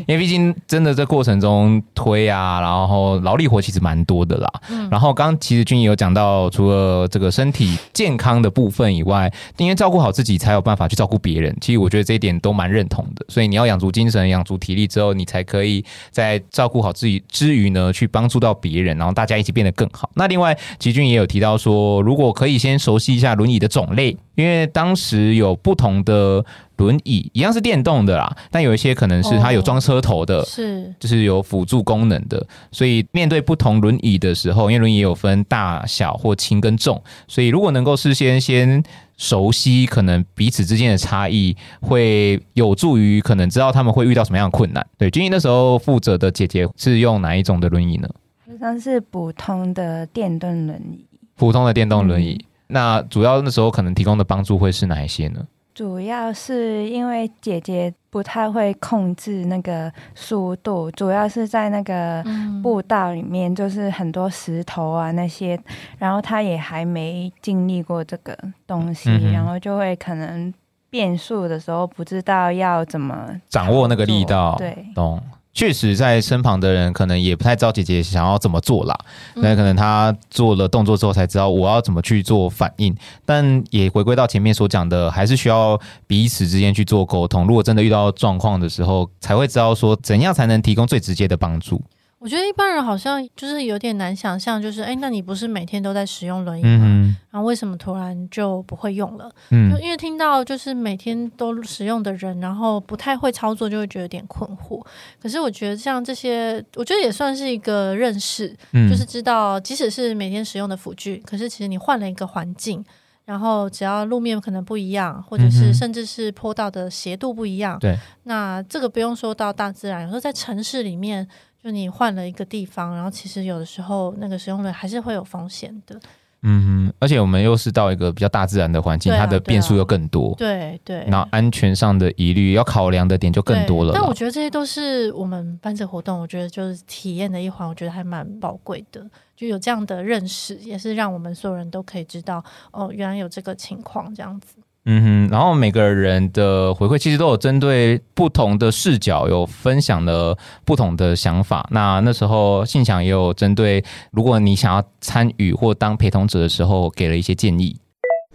[0.07, 4.49] 因为毕竟真的这过程中推啊，然后劳力活其实蛮多的啦。
[4.69, 11.55] 嗯、然后刚刚其实君也有讲到，除了这个身体健康的部分以外，因为照顾好自己才有办法去照顾别人。
[11.61, 13.25] 其实我觉得这一点都蛮认同的。
[13.29, 20.09] 所以你要养足精神、养足体力之后，你才可以在照顾好自己之余呢，去帮助到别人，然后大家一起变得更好。
[20.15, 26.45] 那另外，其实君也有提到说，如果可以先熟悉一下轮椅的种类，因为当时有不同的。
[26.77, 32.45] 轮椅一样是电动的啦，但有一些可能是它有装车头的，是就是有辅助功能的。
[32.71, 38.83] 所以面对不同轮椅的时候，因为轮椅也有分大小或轻跟重，所以如果能够事先先
[39.17, 44.85] 熟悉可能彼此之间的差异，会有助于可能知道他们会遇到什么样的困难。
[44.97, 48.09] 对，君怡那时候负责的姐姐是用哪一种的轮椅呢？
[48.47, 51.05] 好像是普通的电动轮椅。
[51.35, 55.41] 普通的电动轮椅，嗯、那主要那时候可能提供的帮助会是哪一些呢？
[55.75, 62.23] 主要是因为姐姐不太会控制那个速度，主要是在那个
[62.63, 65.59] 步道里面，就是很多石头啊那些，
[65.97, 70.53] 然后她也还没经历过这个东西，嗯、然后就会可能
[70.89, 75.21] 变速的时候不知道要怎么掌握那个力道，对，懂。
[75.55, 78.95] 确实，在身旁的人可能也不太知道姐姐想要怎么做啦。
[79.35, 82.93] 那可能她做了动作之后才知道我要怎么去做反应。
[83.25, 87.47] 但也回归到前面所讲的，还是需要彼此之间去做沟通。
[87.47, 91.81] 如果真的遇到状况的时候，才会知道说怎样才能提供最直接的帮助。
[92.25, 97.15] 我觉得一般人好像就是有点难想象，就是哎，那你不是每天都在使用轮椅吗？
[97.29, 99.29] 然后为什么突然就不会用了？
[99.51, 104.83] 嗯，就因为听到就是每天都使用的人，然后不太会操作，就会觉得有点困惑。
[105.21, 112.83] 可是我觉得像这些，我觉得也算是一个认识，嗯、就是知道即使是每天使用的辅具，可是其实你换了一个环境，
[113.25, 121.27] 然后只要路面可能不一样，或者是甚至是坡道的斜度不一样，对、那这个不用说到大自然，有时候在城市里面。
[121.65, 125.99] 就你换了一个地方，然后其实有的时候那个使用人还是会有风险的。
[126.43, 130.35] 嗯哼，而且我们又是到一个比较大自然的环境，啊、它的变数又更多。
[130.37, 131.03] 对对。
[131.07, 133.93] 然后安全上的疑虑要考量的点就更多了。
[133.95, 139.03] 但我觉得这些都是我们班这活动，我觉得就是体验的一环，我觉得还蛮宝贵的。
[139.35, 144.57] 就有这样的认识，也是让我们所有人都可以知道，哦，原来有这个情况这样子。
[144.87, 151.67] 嗯哼，然后每个人的回馈其实都有针对不同的视角，有分享了不同的想法。
[151.71, 157.75] 那那时候信祥也有针对，如果你想要参与或当陪同者的时候，给了一些建议。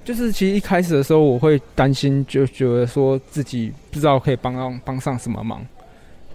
[0.05, 5.65] 就是其实一开始的时候，我会担心，就觉得说自己不知道可以帮上帮上什么忙。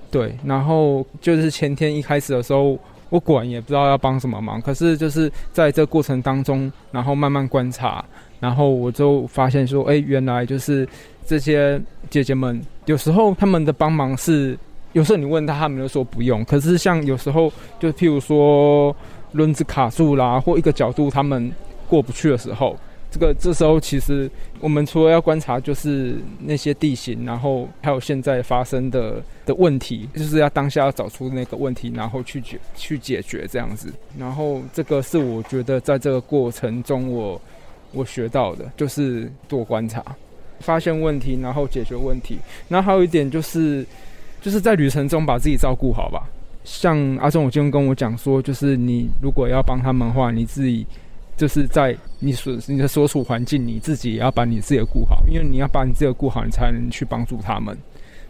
[0.10, 4.62] 对，然后就是前天一开始的时候，我果然也不知道要帮什么忙。
[4.62, 8.06] 可是就是在这过程当中，然后慢慢观察。
[8.40, 10.88] 然后我就发现说，哎，原来就是
[11.26, 14.58] 这些姐姐们，有时候他们的帮忙是，
[14.94, 16.44] 有时候你问他，他们就说不用。
[16.46, 18.96] 可是像有时候，就譬如说
[19.32, 21.52] 轮子卡住啦，或一个角度他们
[21.88, 22.78] 过不去的时候，
[23.10, 33.92] 这个这时候其实我们除了要观察，就是那些地形，然后还有现在发生的的问题，就是要当下要找出那个问题，然后去解去解决这样子。
[34.20, 37.42] 然后这个是我觉得在这个过程中我。
[37.96, 40.04] 我学到的就是多观察，
[40.60, 42.38] 发现问题，然后解决问题。
[42.68, 43.86] 那还有一点就是，
[44.42, 46.30] 就是在旅程中把自己照顾好吧。
[46.64, 50.86] 像阿忠，我今天跟我讲说，就是你如果要帮他们的话，你自己
[51.38, 57.78] 就是在你所你的所处环境，你自己也要把你自己顾好，因为你要把你自己的顾好，你才能去帮助他们。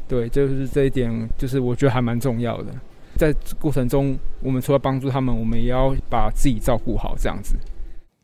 [0.07, 2.74] 对，就是这一点，就是我觉得还蛮重要的。
[3.18, 7.55] 在过程中，我们除了帮助他们，我们也要把自己照顾好，这样子。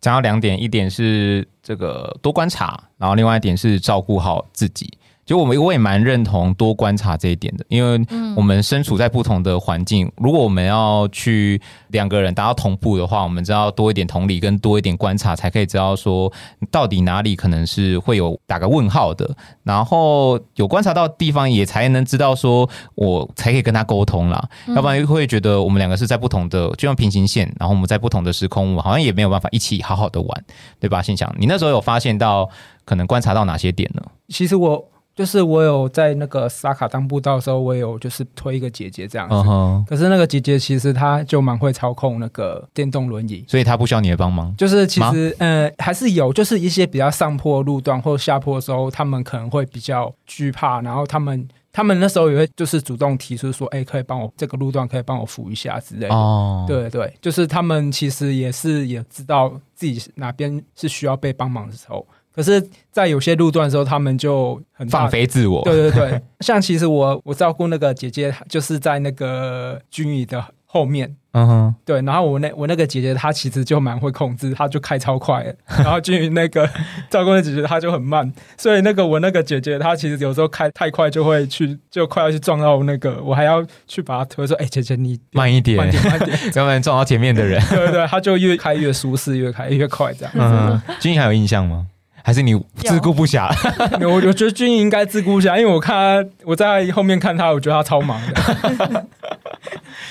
[0.02, 4.91] 讲到两点，一点是这个多观察，然后另外一点是照顾好自己。
[5.32, 8.06] 就我们我也蛮认同多观察这一点的，因为
[8.36, 16.30] 我们身处在不同的环境，嗯、如果我们要去两个人达到同步的话，我们知道多一点同理跟多一点观察，才可以知道说
[16.70, 30.44] 到底哪里可能是会有打个问号的，然后有观察到地方，也才能知道说我才可以跟他沟通啦，嗯、要不然会觉得我们两个是在不同的，就像平行线，然后我们在不同的时空，我好像也没有办法一起好好的玩，
[30.78, 31.02] 对吧？
[31.02, 32.50] 心想，你那时候有发现到
[32.84, 34.04] 可能观察到哪些点呢？
[34.28, 34.86] 其实我。
[35.22, 39.36] 就是我有在那个萨卡当步道的时候，我有就是推一个姐姐这样子。
[39.36, 39.86] Uh huh.
[39.86, 44.52] 可是那个姐姐其实她就蛮会操控那个电动轮椅，所以她不需要你的帮忙。
[44.58, 56.16] 就是其实呃、还是有，就是一些比较上坡路段或下坡的时候，他们可能会比较惧怕，然后他们他们那时候也会就是主动提出说，哎、欸，可以帮我这个路段可以帮我扶一下之类的。
[56.16, 56.68] 哦，oh.
[56.68, 62.04] 对对，就是他们其实也是也知道自己哪边是需要被帮忙的时候。
[62.34, 65.62] 可是，在有些路段的时候，他们就很放飞自我。
[65.64, 71.16] 对对对， 像其实我我照顾那个姐姐，就是在那个军椅的后面。
[71.34, 72.02] 嗯哼，对。
[72.02, 75.44] 然后我那我那个姐姐，她其实就蛮会控制，她就开超快。
[75.80, 76.70] 然后军椅那个
[77.10, 78.30] 照顾的姐姐，她就很慢。
[78.58, 90.34] 所以那个我那个姐姐，她其实有时候开太快，就会去就快要去撞到那个，我还要去把她推说：“哎、欸，姐姐你慢一点，慢点，慢点，要不然撞到前面的人。”对对对，她就越开越舒适，越开越快这样。
[90.38, 91.88] 嗯，军椅还有印象吗？
[92.24, 93.50] 还是你自顾不暇？
[94.08, 99.06] 我我觉得俊应该自顾不暇，因为我看他，我在后面看他，我觉得他超忙的。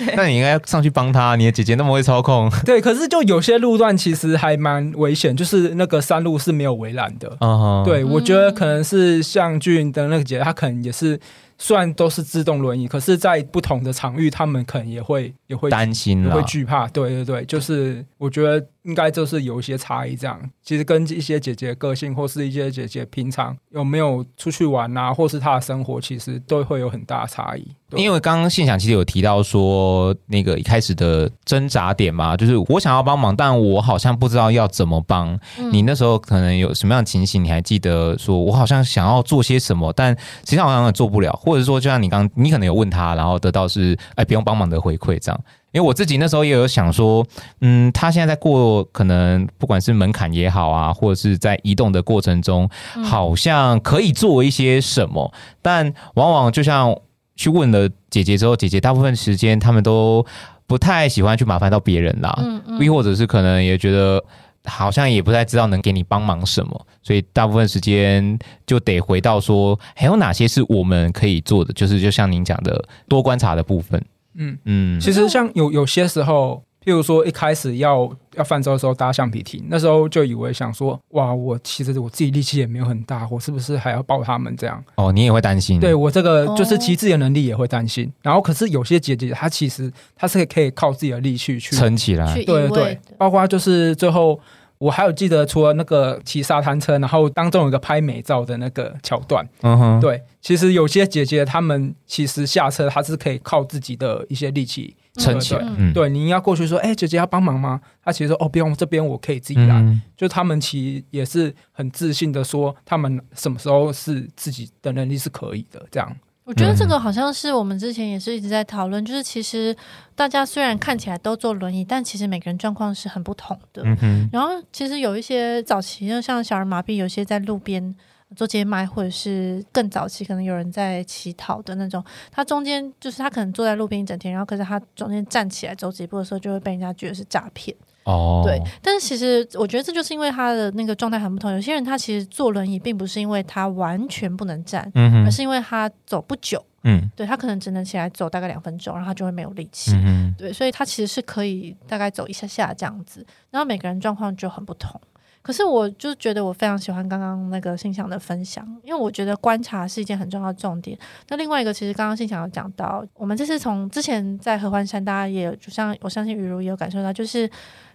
[0.16, 2.50] 那你应该上去帮他，你的姐姐那么会操控。
[2.64, 7.28] 对，可是就有些路段其实还蛮危险，就是那个山路是没有围栏的。
[7.40, 7.84] Uh huh.
[7.84, 11.20] 对，我觉得可能是像俊的那个姐姐，她可能也是。
[11.62, 16.88] 虽然都是自动轮椅，可是，在不同的场域，他们可能也会也会担心，也会惧怕。
[16.88, 20.16] 对对对，就是我觉得应该就是有一些差异。
[20.16, 27.66] 这样，其实跟一些姐姐个性，或是一些姐姐平常有没有出去玩啊，或是她的生活，其实都会有很大的差异。
[27.96, 35.36] 因为刚刚信想其实有提到说，那个一开始的挣扎点嘛，就是我想要帮忙，但我好像不知道要怎么帮。
[35.58, 37.42] 嗯、你那时候可能有什么样的情形？
[37.42, 38.16] 你还记得？
[38.16, 45.40] 说我好像想要做些什么，但实际上好像也做不了，或者说就像你刚，你可能有问他，然后得到是哎不用帮忙的回馈这样。
[45.72, 47.26] 因为我自己那时候也有想说，
[47.60, 52.68] 嗯，他现在在过可能不管是门槛也好啊，或者是在移动的过程中，
[53.04, 56.94] 好像可以做一些什么，嗯、但往往就像。
[57.36, 60.22] 去问了姐姐之后，姐姐大部分时间他们都
[60.66, 64.22] 不太喜欢去麻烦到别人啦，嗯嗯，亦或者是可能也觉得
[64.66, 74.04] 好像也不太知道能给你帮忙什么，所以大部分时间就得回到说还有哪些是我们可以做的，就是就像您讲的多观察的部分，
[74.40, 76.62] 嗯嗯，嗯其实像有有些时候。
[76.82, 84.82] 譬如说，一开始要要泛舟的时候搭橡皮艇，那时候就以为想说，哇，我其实我自己力气也没有很大，我是不是还要抱他们这样？
[84.94, 85.78] 哦，你也会担心？
[85.78, 88.06] 对，我这个就是骑自己的能力也会担心。
[88.06, 92.34] 哦、然后，可是有些姐姐她其实她是可以靠自己的力气去撑起来。
[92.44, 94.40] 对对，包括就是最后
[94.78, 99.46] 我还有记得，除了那个骑沙滩车，然后当中有一个拍美照的那个桥段。
[99.60, 104.96] 嗯哼，对，其实有些姐姐她们其实下车，她是可以靠自己的一些力气。
[105.16, 107.80] 撑起来，嗯、对，你要过去说，哎、欸，姐姐要帮忙吗？
[108.02, 109.74] 她其实说，哦，不用，这边我可以自己来。
[109.74, 115.84] 嗯、就她们其实也是很自信的说，她们什么时候是自己的能力是可以的。
[115.90, 119.76] 这样，我觉得这个好像是我们之前也是一直在讨论，就是其实
[120.14, 123.82] 大家虽然看起来都坐轮椅，但其实每个人状况是很不同的。
[124.02, 127.94] 嗯、然后其实有一些早期，就像小儿麻痹，有些在路边。
[128.36, 132.02] 做街卖，或者是更早期，可能有人在乞讨的那种。
[132.30, 137.76] 他中间就是他可能坐在路边一整天，然后可是他中间站起来走几步的时候，就会被人家觉得是诈骗。
[138.04, 138.58] 哦，对。
[138.82, 141.52] 但是其实我觉得这就是因为他的那个状态很不同。
[141.52, 146.64] 有些人他其实坐轮椅，并不是因为他完全不能站，嗯、而是因为他走不久。
[146.82, 149.92] 嗯，对，他可能只能起来走大概两分钟，然后他就会没有力气。
[149.96, 153.24] 嗯，对，所以他其实是可以大概走一下下这样子。
[153.50, 154.98] 然后每个人状况就很不同。
[155.42, 160.96] 可是我就觉得我非常喜欢刚刚那个信祥的分享，因为我觉得观察是一件很重要的重点。
[161.28, 167.50] 那另外一个，其实刚刚信祥有讲到，我们这是从之前在合欢山，大家也有就像我相信雨如也有感受到，就是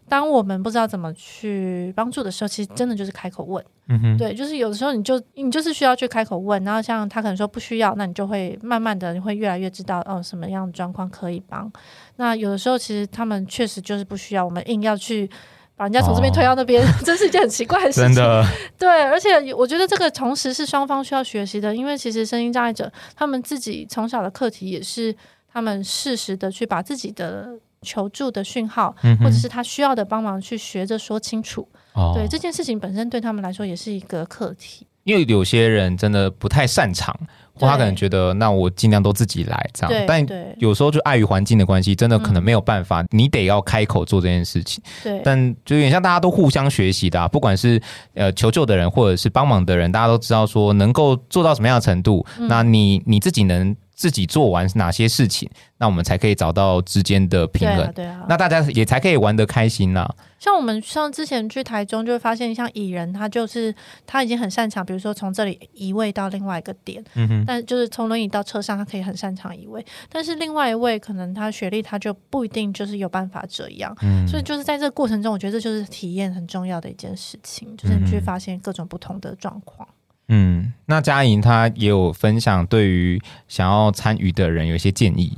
[0.09, 3.63] 当我们不知道怎么去帮助的时候，其实真的就是开口问。
[3.87, 11.71] 嗯哼，对，就是有的时候你就你就是需要去开口问，然后像他可能说不需要，那你就会慢慢的你会越来越知道哦什么样的状况可以帮。
[12.15, 15.29] 那有的时候其实他们确实就是不需要，我们硬要去。
[15.75, 18.13] 把人家从这边推到那边，哦、真是一件很奇怪的事情。
[18.13, 18.47] 真的，
[18.77, 25.15] 对，而且我觉得这个同时是双方需要学习的，因为其实声音障碍者他们自己从小的课题也是
[25.51, 27.49] 他们适时的去把自己的
[27.81, 31.67] 求助的讯号，嗯、或者是他需要的帮忙去学着说清楚。
[31.93, 34.87] 哦、对这件事情本身对他们来说也是一个课题。
[35.03, 37.15] 因为有些人真的不太擅长，
[37.55, 40.25] 或他可能觉得那我尽量都自己来这样，但
[40.57, 44.83] 有时候就碍于环境的关系，真的可能没有办法，你得要开口做这件事情。
[45.03, 47.81] 对，但就有点像大家都互相学习的啊，不管是
[48.13, 53.75] 呃求救的人或者是帮忙的人，大家都知道说能够做到什么样的程度，那你你自己能。
[53.95, 57.77] 自己做完哪些事情，那我们才可以找到之间的平衡。
[57.77, 60.05] 对啊，对啊，那大家也才可以玩得开心呐。
[60.37, 63.73] 像我们像之前去台中，就会发现像蚁人，他就是
[64.05, 69.85] 他已经很擅长，比如说从这里移位到另外一个点，嗯哼，但就是从轮椅到车上，他可以很擅长移位。
[70.09, 73.95] 但是另外一位可能他学历他就不一定就是有办法这样。
[74.01, 79.87] 嗯，所以就是在这个过程中，我觉得这就是体验很重要的一件事情，就是你去发现各种不同的状况。
[80.27, 85.37] 嗯，那佳莹她也有分享，对于想要参与的人有一些建议。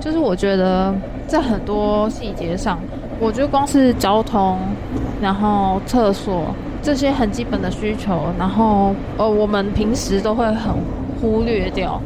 [0.00, 0.94] 就是我觉得
[1.26, 2.80] 在很多细节上，
[3.20, 4.58] 我觉得光是交通，
[5.20, 10.72] 然后厕所这些很基本的需求，然后呃，我们平时都会很
[11.20, 12.00] 忽略掉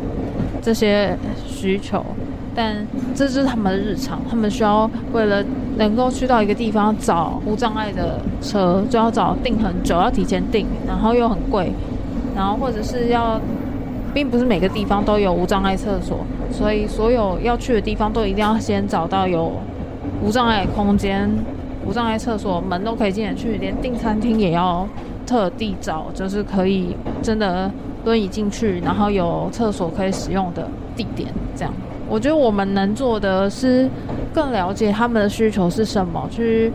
[0.61, 2.05] 这些需求，
[2.55, 5.45] 但这是他们的日常，他们需要为了
[5.77, 11.73] 能够去到一个地方找无障碍的车，就要找订很久，要提前订，然后又很贵，
[12.37, 13.41] 然后或者是要，
[14.15, 16.19] 并不是每个地方都有无障碍厕所，
[16.51, 19.53] 所以所有要去的地方都一定要先找到有
[20.23, 21.29] 无障碍空间、
[21.87, 24.87] 无障碍厕所，门都可以进得去，连订餐厅也要
[25.27, 27.71] 特地找，就是可以真的
[28.05, 31.73] 轮椅进去，然后有厕所可以使用的地点，这样。
[32.09, 33.89] 我觉得我们能做的是
[34.35, 36.71] 更了解他们的需求是什么，去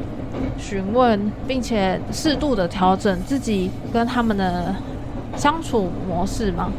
[0.57, 4.73] 询问，并且适度的调整自己跟他们的
[5.35, 6.71] 相处模式吗。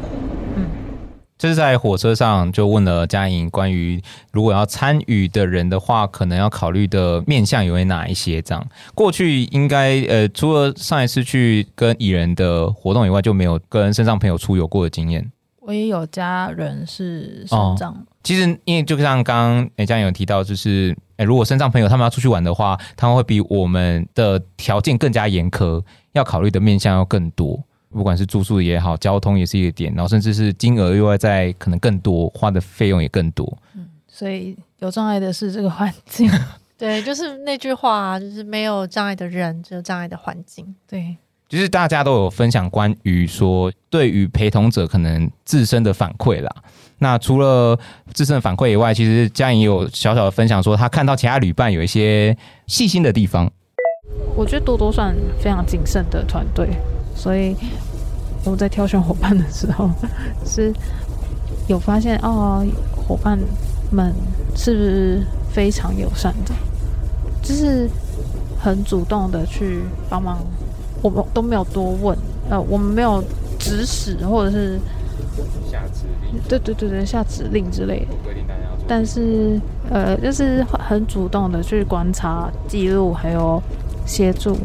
[1.39, 4.01] 嗯，这是在火车上就问了佳莹关于
[4.33, 8.41] 如果要参与的人的话，可能要考虑的面向有哪一些？
[8.41, 15.31] 这样过去应该呃，除了上一次去跟蚁人的活动以外，就没有跟身上朋友出游过的经验。
[15.61, 17.91] 我也有家人是身障。
[17.93, 25.81] 哦其实，因为就像刚刚诶，佳莹有提到，就是诶，如果身障朋友他们要出去玩的话，他们会比我们的条件更加严苛，
[26.11, 33.57] 要考虑的面向要更多，不管是住宿也好，交通也是一个点，然后甚至是金额又要再可能更多，花的费用也更多。
[33.75, 36.29] 嗯，所以有障碍的是这个环境，
[36.77, 40.75] 对，就是那句话啊，就是没有障碍的人，只有障碍的环境。
[40.87, 41.17] 对，
[41.47, 46.49] 就是大家都有分享关于说，对于陪同者可能自身的反馈啦。
[46.99, 47.79] 那除了
[48.13, 52.37] 自身的反馈以外，其实佳莹也有小小的分享，说他看到其他旅伴有一些
[52.67, 53.49] 细心的地方。
[54.35, 56.67] 我觉得多多算非常谨慎的团队，
[57.19, 57.53] 所以
[58.45, 59.89] 我们在挑选伙伴的时候，
[60.45, 60.73] 是
[61.67, 62.65] 有发现哦，
[62.95, 63.37] 伙伴
[63.91, 64.13] 们
[64.55, 66.53] 是不是非常友善的，
[67.43, 67.89] 就是
[68.57, 70.39] 很主动的去帮忙，
[71.01, 72.17] 我们都没有多问，
[72.49, 73.21] 呃，我们没有
[73.59, 74.79] 指使或者是。
[75.69, 78.07] 下指令，对对对对，下指令之类的。
[78.87, 79.59] 但是，
[79.89, 83.61] 呃，就是很主动的去观察、记录，还有
[84.05, 84.57] 协助，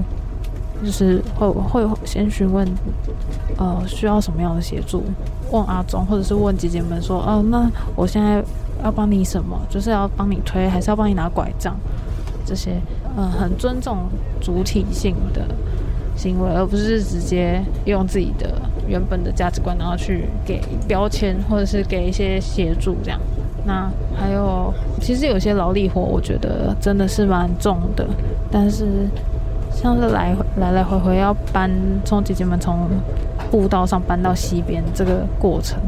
[0.83, 2.66] 就是会会先询问，
[3.59, 5.03] 呃，需要什么样的协助？
[5.51, 8.43] 问阿忠，或者是问姐姐们说，哦、那我现在
[8.83, 9.59] 要帮你什么？
[9.68, 11.77] 就是要帮你推，还是要帮你拿拐杖？
[12.47, 12.81] 这些，
[13.16, 13.99] 嗯、很尊重
[14.41, 15.47] 主体性的。
[16.16, 23.18] 行为，而不是直接用自己的原本的价值观，然后去给标签，或者是给一些协助这样。
[23.66, 28.07] 那还有，其实有些劳力活，我觉得真的是蛮重的。
[28.49, 29.09] 但是，
[29.75, 31.70] 像是来来来回回要搬，
[32.05, 32.89] 从姐姐们从
[33.51, 35.79] 步道上搬到西边这个过程，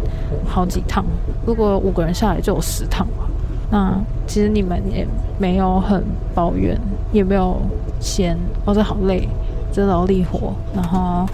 [0.47, 1.05] 好几趟。
[1.47, 3.27] 如果五个人下来就有十趟吧。
[3.71, 5.07] 那其实你们也
[5.39, 6.79] 没有很抱怨，
[7.13, 7.57] 也没有
[7.99, 9.29] 嫌哦，这好累。
[9.73, 11.29] 这劳力活，然后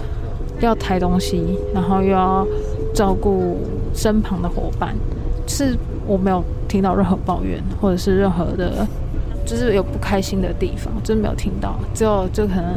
[0.59, 2.45] 要抬东西，然后又要
[2.93, 3.57] 照顾
[3.93, 4.93] 身旁的伙伴，
[5.47, 8.85] 是我没有听到任何抱怨，或者是任何的，
[9.45, 11.79] 就是有不开心的地方，真没有听到。
[11.93, 12.75] 只有就可能，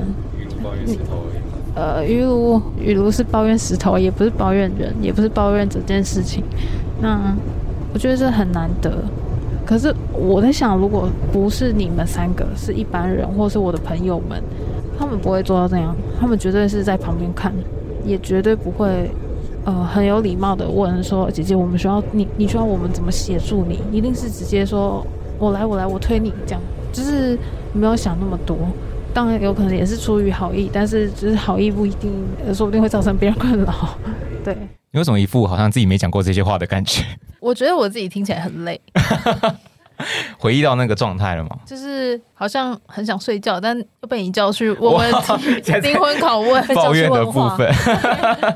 [1.74, 6.42] 呃，雨如雨如是抱怨石头，也不是抱怨人，也不是抱怨这件事情。
[7.00, 7.34] 那
[7.92, 8.92] 我觉得这很难得。
[9.64, 14.42] 可是我在想，如果不是你们三个，是一般人，或是我的朋友们。
[14.98, 17.52] 他们不会做到这样，他们绝对是在旁边看，
[18.02, 19.10] 也绝对不会，
[19.66, 25.06] 呃，很有礼貌的问说：“姐姐，我们需要你，你需要我们怎么协助你？”一定是直接说
[25.38, 26.60] ：“我来，我来，我推你。”这样
[26.92, 27.38] 就是
[27.72, 28.56] 没有想那么多。
[29.14, 32.12] 当然有可能也是出于好意，但是就是好意不一定，
[32.54, 33.98] 说不定会造成别人困扰。
[34.44, 34.56] 对，
[34.90, 37.02] 有种一副好像自己没讲过这些话的感觉。
[37.40, 38.80] 我觉得我自己听起来很累。
[40.38, 41.50] 回忆到那个状态了吗？
[41.64, 45.12] 就是好像很想睡觉，但又被你叫去问问
[45.62, 47.72] 题，灵魂拷问、 抱怨的部分。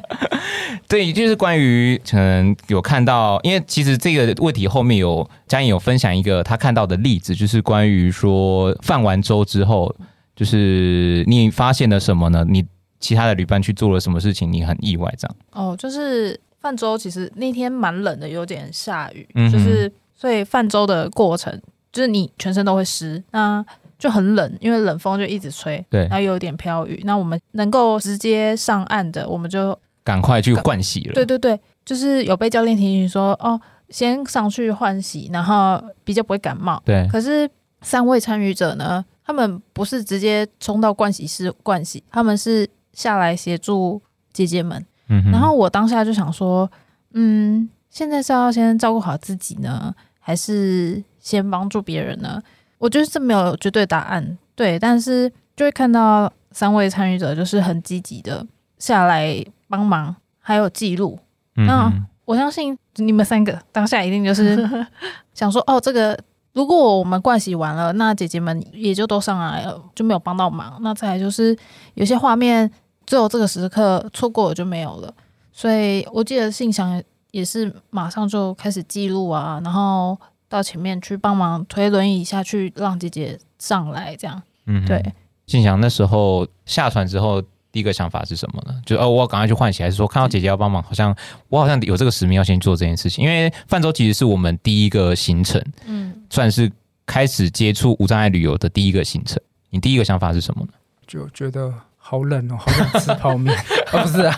[0.86, 9.95] 对，就是关于可能有看到，因为其实这个问题后面有佳颖有分享一个他看到的例子，就是关于说泛完舟之后，
[10.34, 12.45] 就是你发现了什么呢？
[12.49, 12.64] 你
[12.99, 14.53] 其他的旅伴去做了什么事情？
[14.53, 15.36] 你很意外这样？
[15.53, 19.91] 哦，就是泛舟，其实那天蛮冷的，有点下雨，嗯、就是。
[20.21, 21.59] 所以泛舟的过程
[21.91, 23.64] 就是你全身都会湿，那
[23.99, 27.01] 就很冷，因为冷风就一直吹，对，然后又有点飘雨。
[27.05, 31.14] 那我们能够直接上岸的，我们就赶快去换洗了。
[31.14, 33.59] 对对对，就是有被教练提醒说，哦，
[33.89, 36.83] 先上去换洗，然后比较不会感冒。
[36.85, 37.09] 对。
[37.09, 37.51] 可是
[37.81, 44.01] 三位参与者呢，他们不是直接冲到盥洗室盥洗，他们是下来协助
[44.33, 44.85] 姐姐们。
[45.09, 45.31] 嗯。
[45.31, 46.71] 然后我当下就想说，
[47.14, 49.95] 嗯，现在是要先照顾好自己呢，
[50.31, 52.41] 还是先帮助别人呢？
[52.78, 54.78] 我觉得这没有绝对答案，对。
[54.78, 58.47] 但是就会看到三位参与者就是很积极的
[58.78, 61.18] 下来帮忙，还有记录。
[61.57, 61.93] 嗯、那
[62.24, 64.57] 我相信你们三个当下一定就是
[65.35, 66.16] 想说，哦，这个
[66.53, 70.78] 如果我们盥洗完了，那姐姐们也就都上来了，就没有帮到忙。
[70.83, 71.59] 那再来就是
[71.95, 72.70] 有些画面
[73.05, 75.12] 只有这个时刻错过了就没有了。
[75.53, 77.03] 所以我记得信箱。
[77.31, 80.18] 也是马上就开始记录啊，然后
[80.49, 84.43] 到前面去帮忙推轮椅下去，让姐姐上来，这样。
[84.66, 85.12] 嗯，对。
[85.47, 88.81] 静祥那时候下船之后，第一个想法是什么呢？
[88.87, 91.14] 就哦，我要赶快去换洗，还是说看到姐姐要帮忙，好像
[91.49, 93.24] 我好像有这个使命要先做这件事情？
[93.24, 96.70] 因为泛舟其实是我们第一个行程，嗯，算是
[97.05, 99.41] 开始接触无障碍旅游的第一个行程。
[99.70, 100.72] 你第一个想法是什么呢？
[101.07, 101.72] 就觉得。
[102.11, 104.03] 好冷哦，好想吃泡面 啊、哦！
[104.03, 104.37] 不是啊，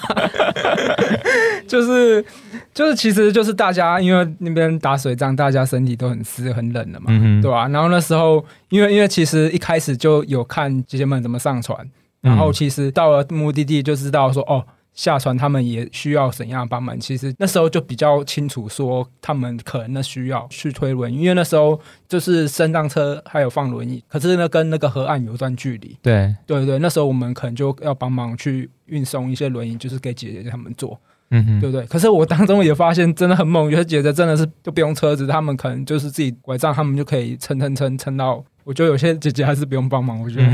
[1.66, 2.22] 就是
[2.74, 7.68] 就是，其实就是大家因为那边打水仗，大家身体都很湿很冷的嘛，嗯、对吧、啊？
[7.68, 11.78] 然后那时候，因为因为其实一开始就有看姐姐们怎么上船，
[12.20, 14.62] 然后其实到了目的地就知道说哦。
[14.94, 16.98] 下船，他们也需要怎样帮忙？
[17.00, 25.96] 其实那时候就比较清楚，说他们可能的需要去推轮椅，因为那时候就是升降车还有放轮椅，可是呢跟那个河岸有一段距离。
[26.02, 31.86] 对对对，那时候我们可能就要帮忙去运送一些轮椅，就是给姐姐他们坐，嗯哼，对不对？
[31.86, 38.44] 可是我当中也发现真的很猛，有些姐姐真的是就不用车子，他们可能就是自己拐杖，他们就可以撑撑撑撑到。
[38.64, 40.44] 我觉得有些姐姐还是不用帮忙，我觉得，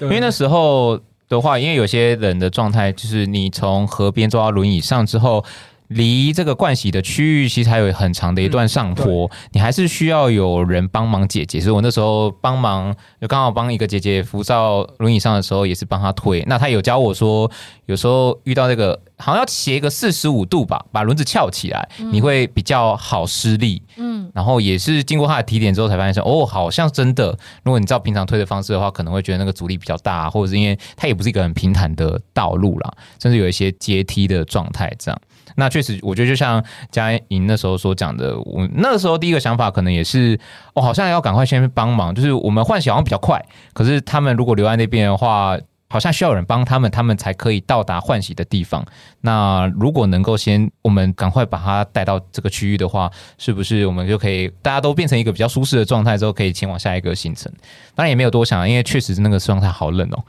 [0.00, 1.00] 因为那时候。
[1.30, 5.42] 的话，因为有些人的状态就是，你从河边坐到轮椅上之后，
[5.86, 11.60] 离这个盥洗的区域其实还有很长的一段上坡，嗯、你还是需要有人帮忙姐姐。
[11.60, 16.44] 所以我那时候帮忙，就刚好帮一个姐姐扶到轮椅上的时候，也是帮她推。
[16.48, 17.48] 那她有教我说，
[17.86, 23.82] 有时候遇到那个，好像要斜个四十五度吧，把轮子翘起来，嗯、你会比较好施力。
[23.96, 35.20] 嗯，然后也是经过他的提点之后，才发现说，哦，好像真的，如果你照平常推的方式的话，可能会觉得那个阻力比较大，或者是因为它也不是一个很平坦的道路啦，甚至有一些阶梯的状态这样。
[35.56, 40.38] 那确实，我觉得就像佳莹那时候所讲的，我那个时候第一个想法可能也是，
[40.74, 45.58] 哦、好像要赶快先帮忙，就是我们换血好像比较快，可是他们如果留在那边的话，
[45.90, 48.82] 好像需要有人帮他们，他们才可以到达换洗的地方。
[49.20, 57.52] 那如果能够先我们赶快把他带到这个区域的话，是不是我们就可以大家都变成一个比较舒适的状态之后，可以前往下一个行程？
[57.94, 60.24] 当然也没有多想，因为确实是那个状态好冷哦，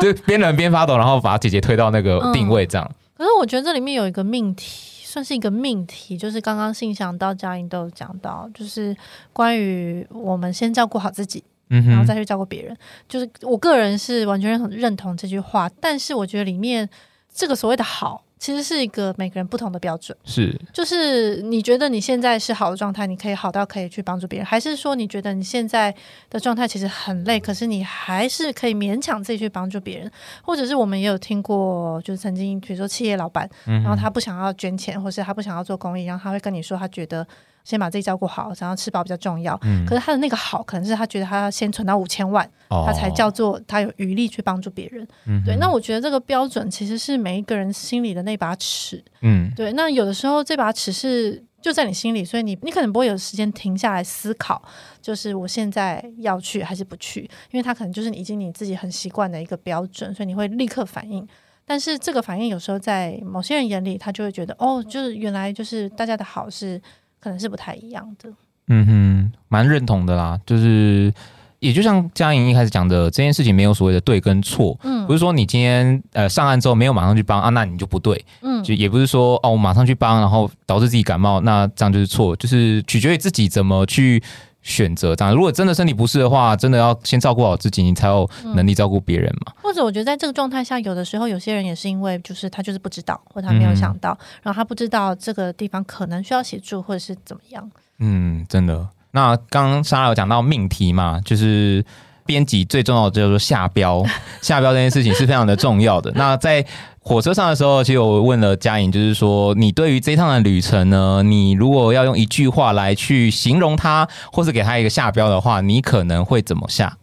[0.00, 2.88] 就边冷边发抖，然后把姐姐推到那个定位这样。
[2.88, 8.96] 嗯可是我觉得这里面有一个命题，算是一个命题，就是刚刚信想到嘉颖都有讲到，就是
[9.32, 12.76] 关于我们先照顾好自己，嗯，然后再去照顾别人。
[13.08, 16.88] 就是我个人是完全很认同这句话，但是我觉得里面
[17.32, 18.24] 这个所谓的好。
[18.42, 25.94] 其实是一个每个人不同的标准，是，就是你觉得你现在是好的状态，你可以好到可以去帮助别人，还是说你觉得你现在
[26.28, 30.10] 的状态其实很累，可是你还是可以勉强自己去帮助别人，
[30.42, 37.24] 或者是我们也有听过，就是曾经比如说企业老板，然后他不想要捐钱，或是他不想要做公益，然后他会跟你说他觉得。
[37.64, 39.58] 先把自己照顾好，然后吃饱比较重要。
[39.62, 45.06] 嗯，可是他的那个好，可能是他觉得他要先存到五千万，哦、他才叫做他有余力去帮助别人。
[45.26, 45.56] 嗯，对。
[45.56, 49.02] 那我觉得这个标准其实是每一个人心里的那把尺。
[49.20, 49.72] 嗯，对。
[49.72, 54.60] 那有的时候这把尺是就在你心里，所以你你可能不会有时间停下来思考，
[55.00, 57.20] 就是我现在要去还是不去，
[57.52, 61.26] 因为他可能就是已经你自己很习惯的一个标准，所以你会立刻反应。
[61.64, 66.80] 但是这个反应有时候在某些人眼里，他就会觉得哦，就是原来就是大家的好是。
[67.22, 68.28] 可能是不太一样的，
[68.66, 70.38] 嗯哼，蛮认同的啦。
[70.44, 71.12] 就是
[71.60, 84.20] 也就像佳莹一开始讲的，这件事情没有所谓的对跟错，嗯，不是说你今天呃上岸之后没有马上去帮啊，那你就不对，嗯，就也不是说哦我马上去帮，然后导致自己感冒，那这样就是错，就是取决于自己怎么去
[84.62, 85.14] 选择。
[85.14, 89.52] 这样如果真的身体不适的话，真的要先照顾好自己，你才有能力照顾别人嘛。
[89.62, 97.70] 或者我觉得在这个状态下，有的时候有些人也是因为就是他就是不知道，或他没有想到，嗯、然后他不知道这个地方可能需要协助，或者是怎么样。
[97.98, 98.88] 嗯，真的。
[99.12, 101.84] 那刚刚莎拉有讲到命题嘛，就是
[102.24, 104.04] 编辑最重要的叫做下标，
[104.40, 106.12] 下标这件事情是非常的重要的。
[106.14, 106.64] 那在
[107.00, 116.96] 火车上的时候，其实我问了佳颖，就是说你对于这趟的旅程呢，你如果要用一句话来去形容它，或是给它一个下标的话，你可能会怎么下？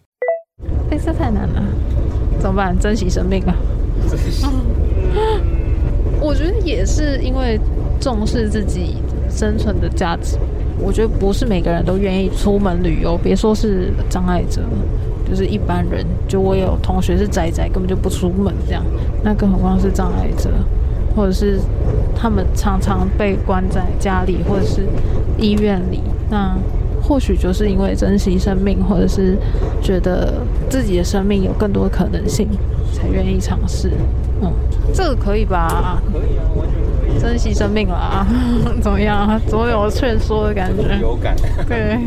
[0.90, 1.62] 哎，这太难了，
[2.40, 2.78] 怎么办？
[2.80, 3.54] 珍惜生命啊！
[6.22, 7.60] 我觉得也是因为
[8.00, 8.96] 重视自己
[9.30, 10.38] 生存的价值。
[10.80, 14.62] 我觉得不是每个人都愿意出门旅游，别说是障碍者，
[15.30, 16.06] 就是一般人。
[16.28, 18.84] 就我有同学是宅宅，根本就不出门这样，
[19.24, 20.50] 那更何况是障碍者，
[21.16, 21.60] 或者是
[22.16, 24.86] 他们常常被关在家里或者是
[25.38, 26.02] 医院里。
[26.30, 26.56] 那
[27.02, 29.38] 或许就是因为珍惜生命，或者是
[29.82, 32.48] 觉得自己的生命有更多的可能性，
[32.94, 33.92] 才愿意尝试。
[34.42, 34.54] 嗯，
[34.94, 36.02] 这个可以吧？
[36.12, 37.20] 可以啊，完全可以。
[37.20, 38.26] 珍惜生命了啊！
[38.82, 39.40] 怎么样？
[39.48, 40.98] 总有劝说的感觉。
[41.02, 41.36] 有感。
[41.68, 42.00] 对。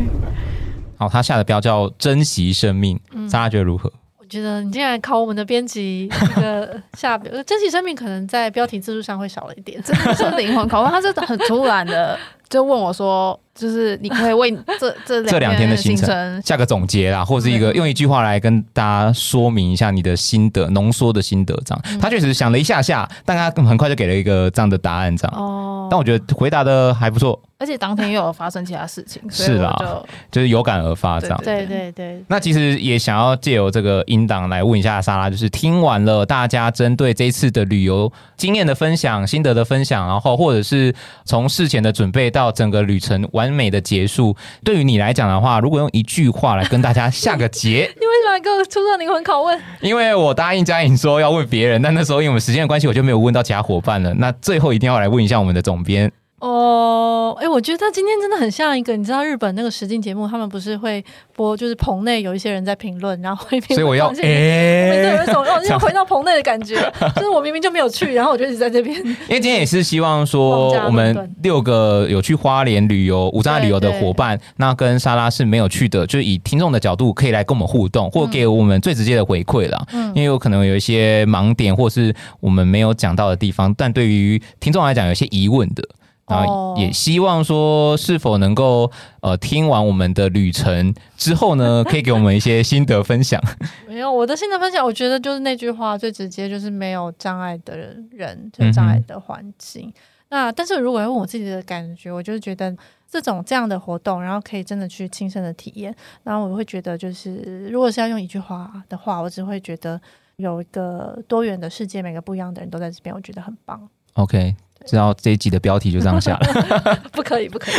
[0.97, 2.99] 好，他下的标叫“珍惜生命”，
[3.31, 3.91] 大家觉得如何？
[4.17, 9.79] 我觉得你竟然考我们的编辑那个下标“珍惜生命”，可能在标题字数上会少了一点。
[9.83, 12.17] 这是灵魂拷问，他是很突然的，
[12.53, 13.39] 就问我说。
[13.55, 21.81] 就是你可以为这这 这两天的行程下个总结啦，或者是一个用一句话来跟大家说明一下你的心得，浓缩的心得这样。
[21.85, 25.37] 嗯、他确实想了一下下，但他很快就给了一个这样的答案这样。
[25.37, 27.39] 哦，但我觉得回答的还不错。
[27.59, 31.39] 而且当天又有发生其他事情，是啦，就就是有感而发这样。
[31.45, 32.23] 对对对，对。
[32.27, 40.93] 那其实也想要借由这个音档来问一下莎拉，就是听完了大家针对这一次的旅游经验的分享、心得的分享，然后或者是
[41.23, 47.69] 从事前的准备到整个旅程完美的结束，对于你来讲的话，如果用一句话来跟大家下个结，
[47.99, 49.59] 你为什么要给我出这灵魂拷问？
[49.81, 54.13] 因为我答应佳颖说要问别人，但那时候因为我们时间的关系，我就没有问到其他伙伴了。
[54.15, 56.11] 那最后一定要来问一下我们的总编。
[56.43, 61.01] 哦，哎，我觉得他今天真的很像一个，你知道日本那个实境节目，他们不是会
[61.37, 63.79] 播，就是棚内有一些人在评论，然后会评论。
[63.79, 66.75] 所以我要， 哎，对，有一种让要回到棚内的感觉，
[67.15, 68.93] 就是我明明就没有去，然后我就一直在这边。
[69.07, 79.81] 因为今天也是希望说，我们六个有去花莲旅游、五障碍旅游的伙伴，那跟莎拉是没有去的，就是以听众的角度可以来跟我们互动，或给我们最直接的回馈啦。
[79.93, 85.81] 嗯，因为有可能有一些盲点，或是我们没有讲到的地方，但对于听众来讲，有些疑问的。
[86.25, 88.89] 啊，也希望说是否能够
[89.21, 93.41] 呃听完我们的旅程之后呢， 可以给我们一些心得分享。
[93.87, 97.75] 没有我的心得分享，我觉得就是那句话最直接，就是没有障碍的
[98.09, 99.89] 人，就障碍的环境。
[99.89, 99.93] 嗯、
[100.29, 102.75] 那但是如果要问我自己的感觉，我就是觉得
[103.11, 105.93] 这种这样的活动，然后可以真的去亲身的体验，
[106.23, 109.99] 然后我会觉得就是如果是要用一句话的话，我只会觉得
[110.37, 113.87] 有一个多元的世界，每个不一样的人都在这边，我觉得很棒。
[114.13, 114.55] OK。
[114.85, 117.75] 知道这一集的标题就这样下了， 不可以，不可以，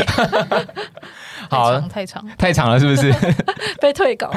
[1.50, 3.12] 好，太长，太长了，是不是？
[3.80, 4.30] 被退稿。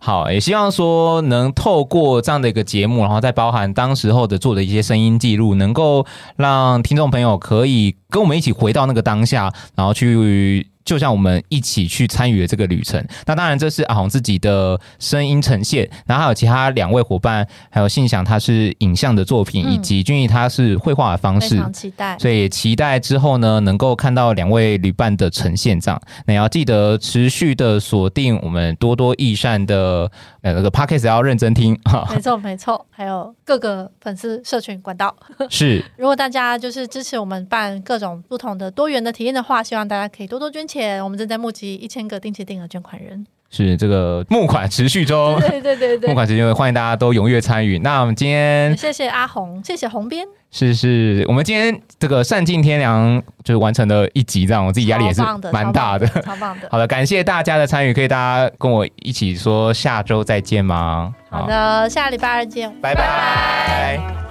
[0.00, 6.06] 好，也希望说能透过这样的一个节目，然后再包含当时候的做的一些声音记录，能够
[6.36, 10.66] 让听众朋友可以跟我们一起回到那个当下，然后去。
[10.84, 30.10] 就像我们一起去参与了这个旅程，那当然这是阿红自己的声音呈现，然后还有其他两位伙伴，还有信想他是影像的作品，嗯、以及俊逸他是绘画的方式，非常期待，所以期待之后呢能够看到两位旅伴的呈现，这样，那要记得持续的锁定我们多多益善的
[30.42, 35.14] 呃那个 Podcast 要认真听哈，没错没错，还有各个粉丝社群管道。
[35.48, 41.02] 是，如果大家就是支持我们办各种不同的多元的体验的话，希望大家可以多多捐钱。
[41.02, 43.24] 我们正在募集一千个定期定额捐款人，
[43.54, 47.78] 是这个募款持续中，对对对对，募款持续中，欢迎大家都踊跃参与。
[47.80, 55.20] 那我们今天谢谢阿红，谢谢红编，是是，我们今天这个善尽天良就是完成了一集，这样我自己压力也是
[55.52, 56.66] 蛮大的，超棒的。
[56.70, 61.14] 好的，感谢大家的参与，可以大家跟我一起说下周再见吗？
[61.28, 63.02] 好的，下礼拜二见，拜拜。
[63.02, 64.21] 拜拜。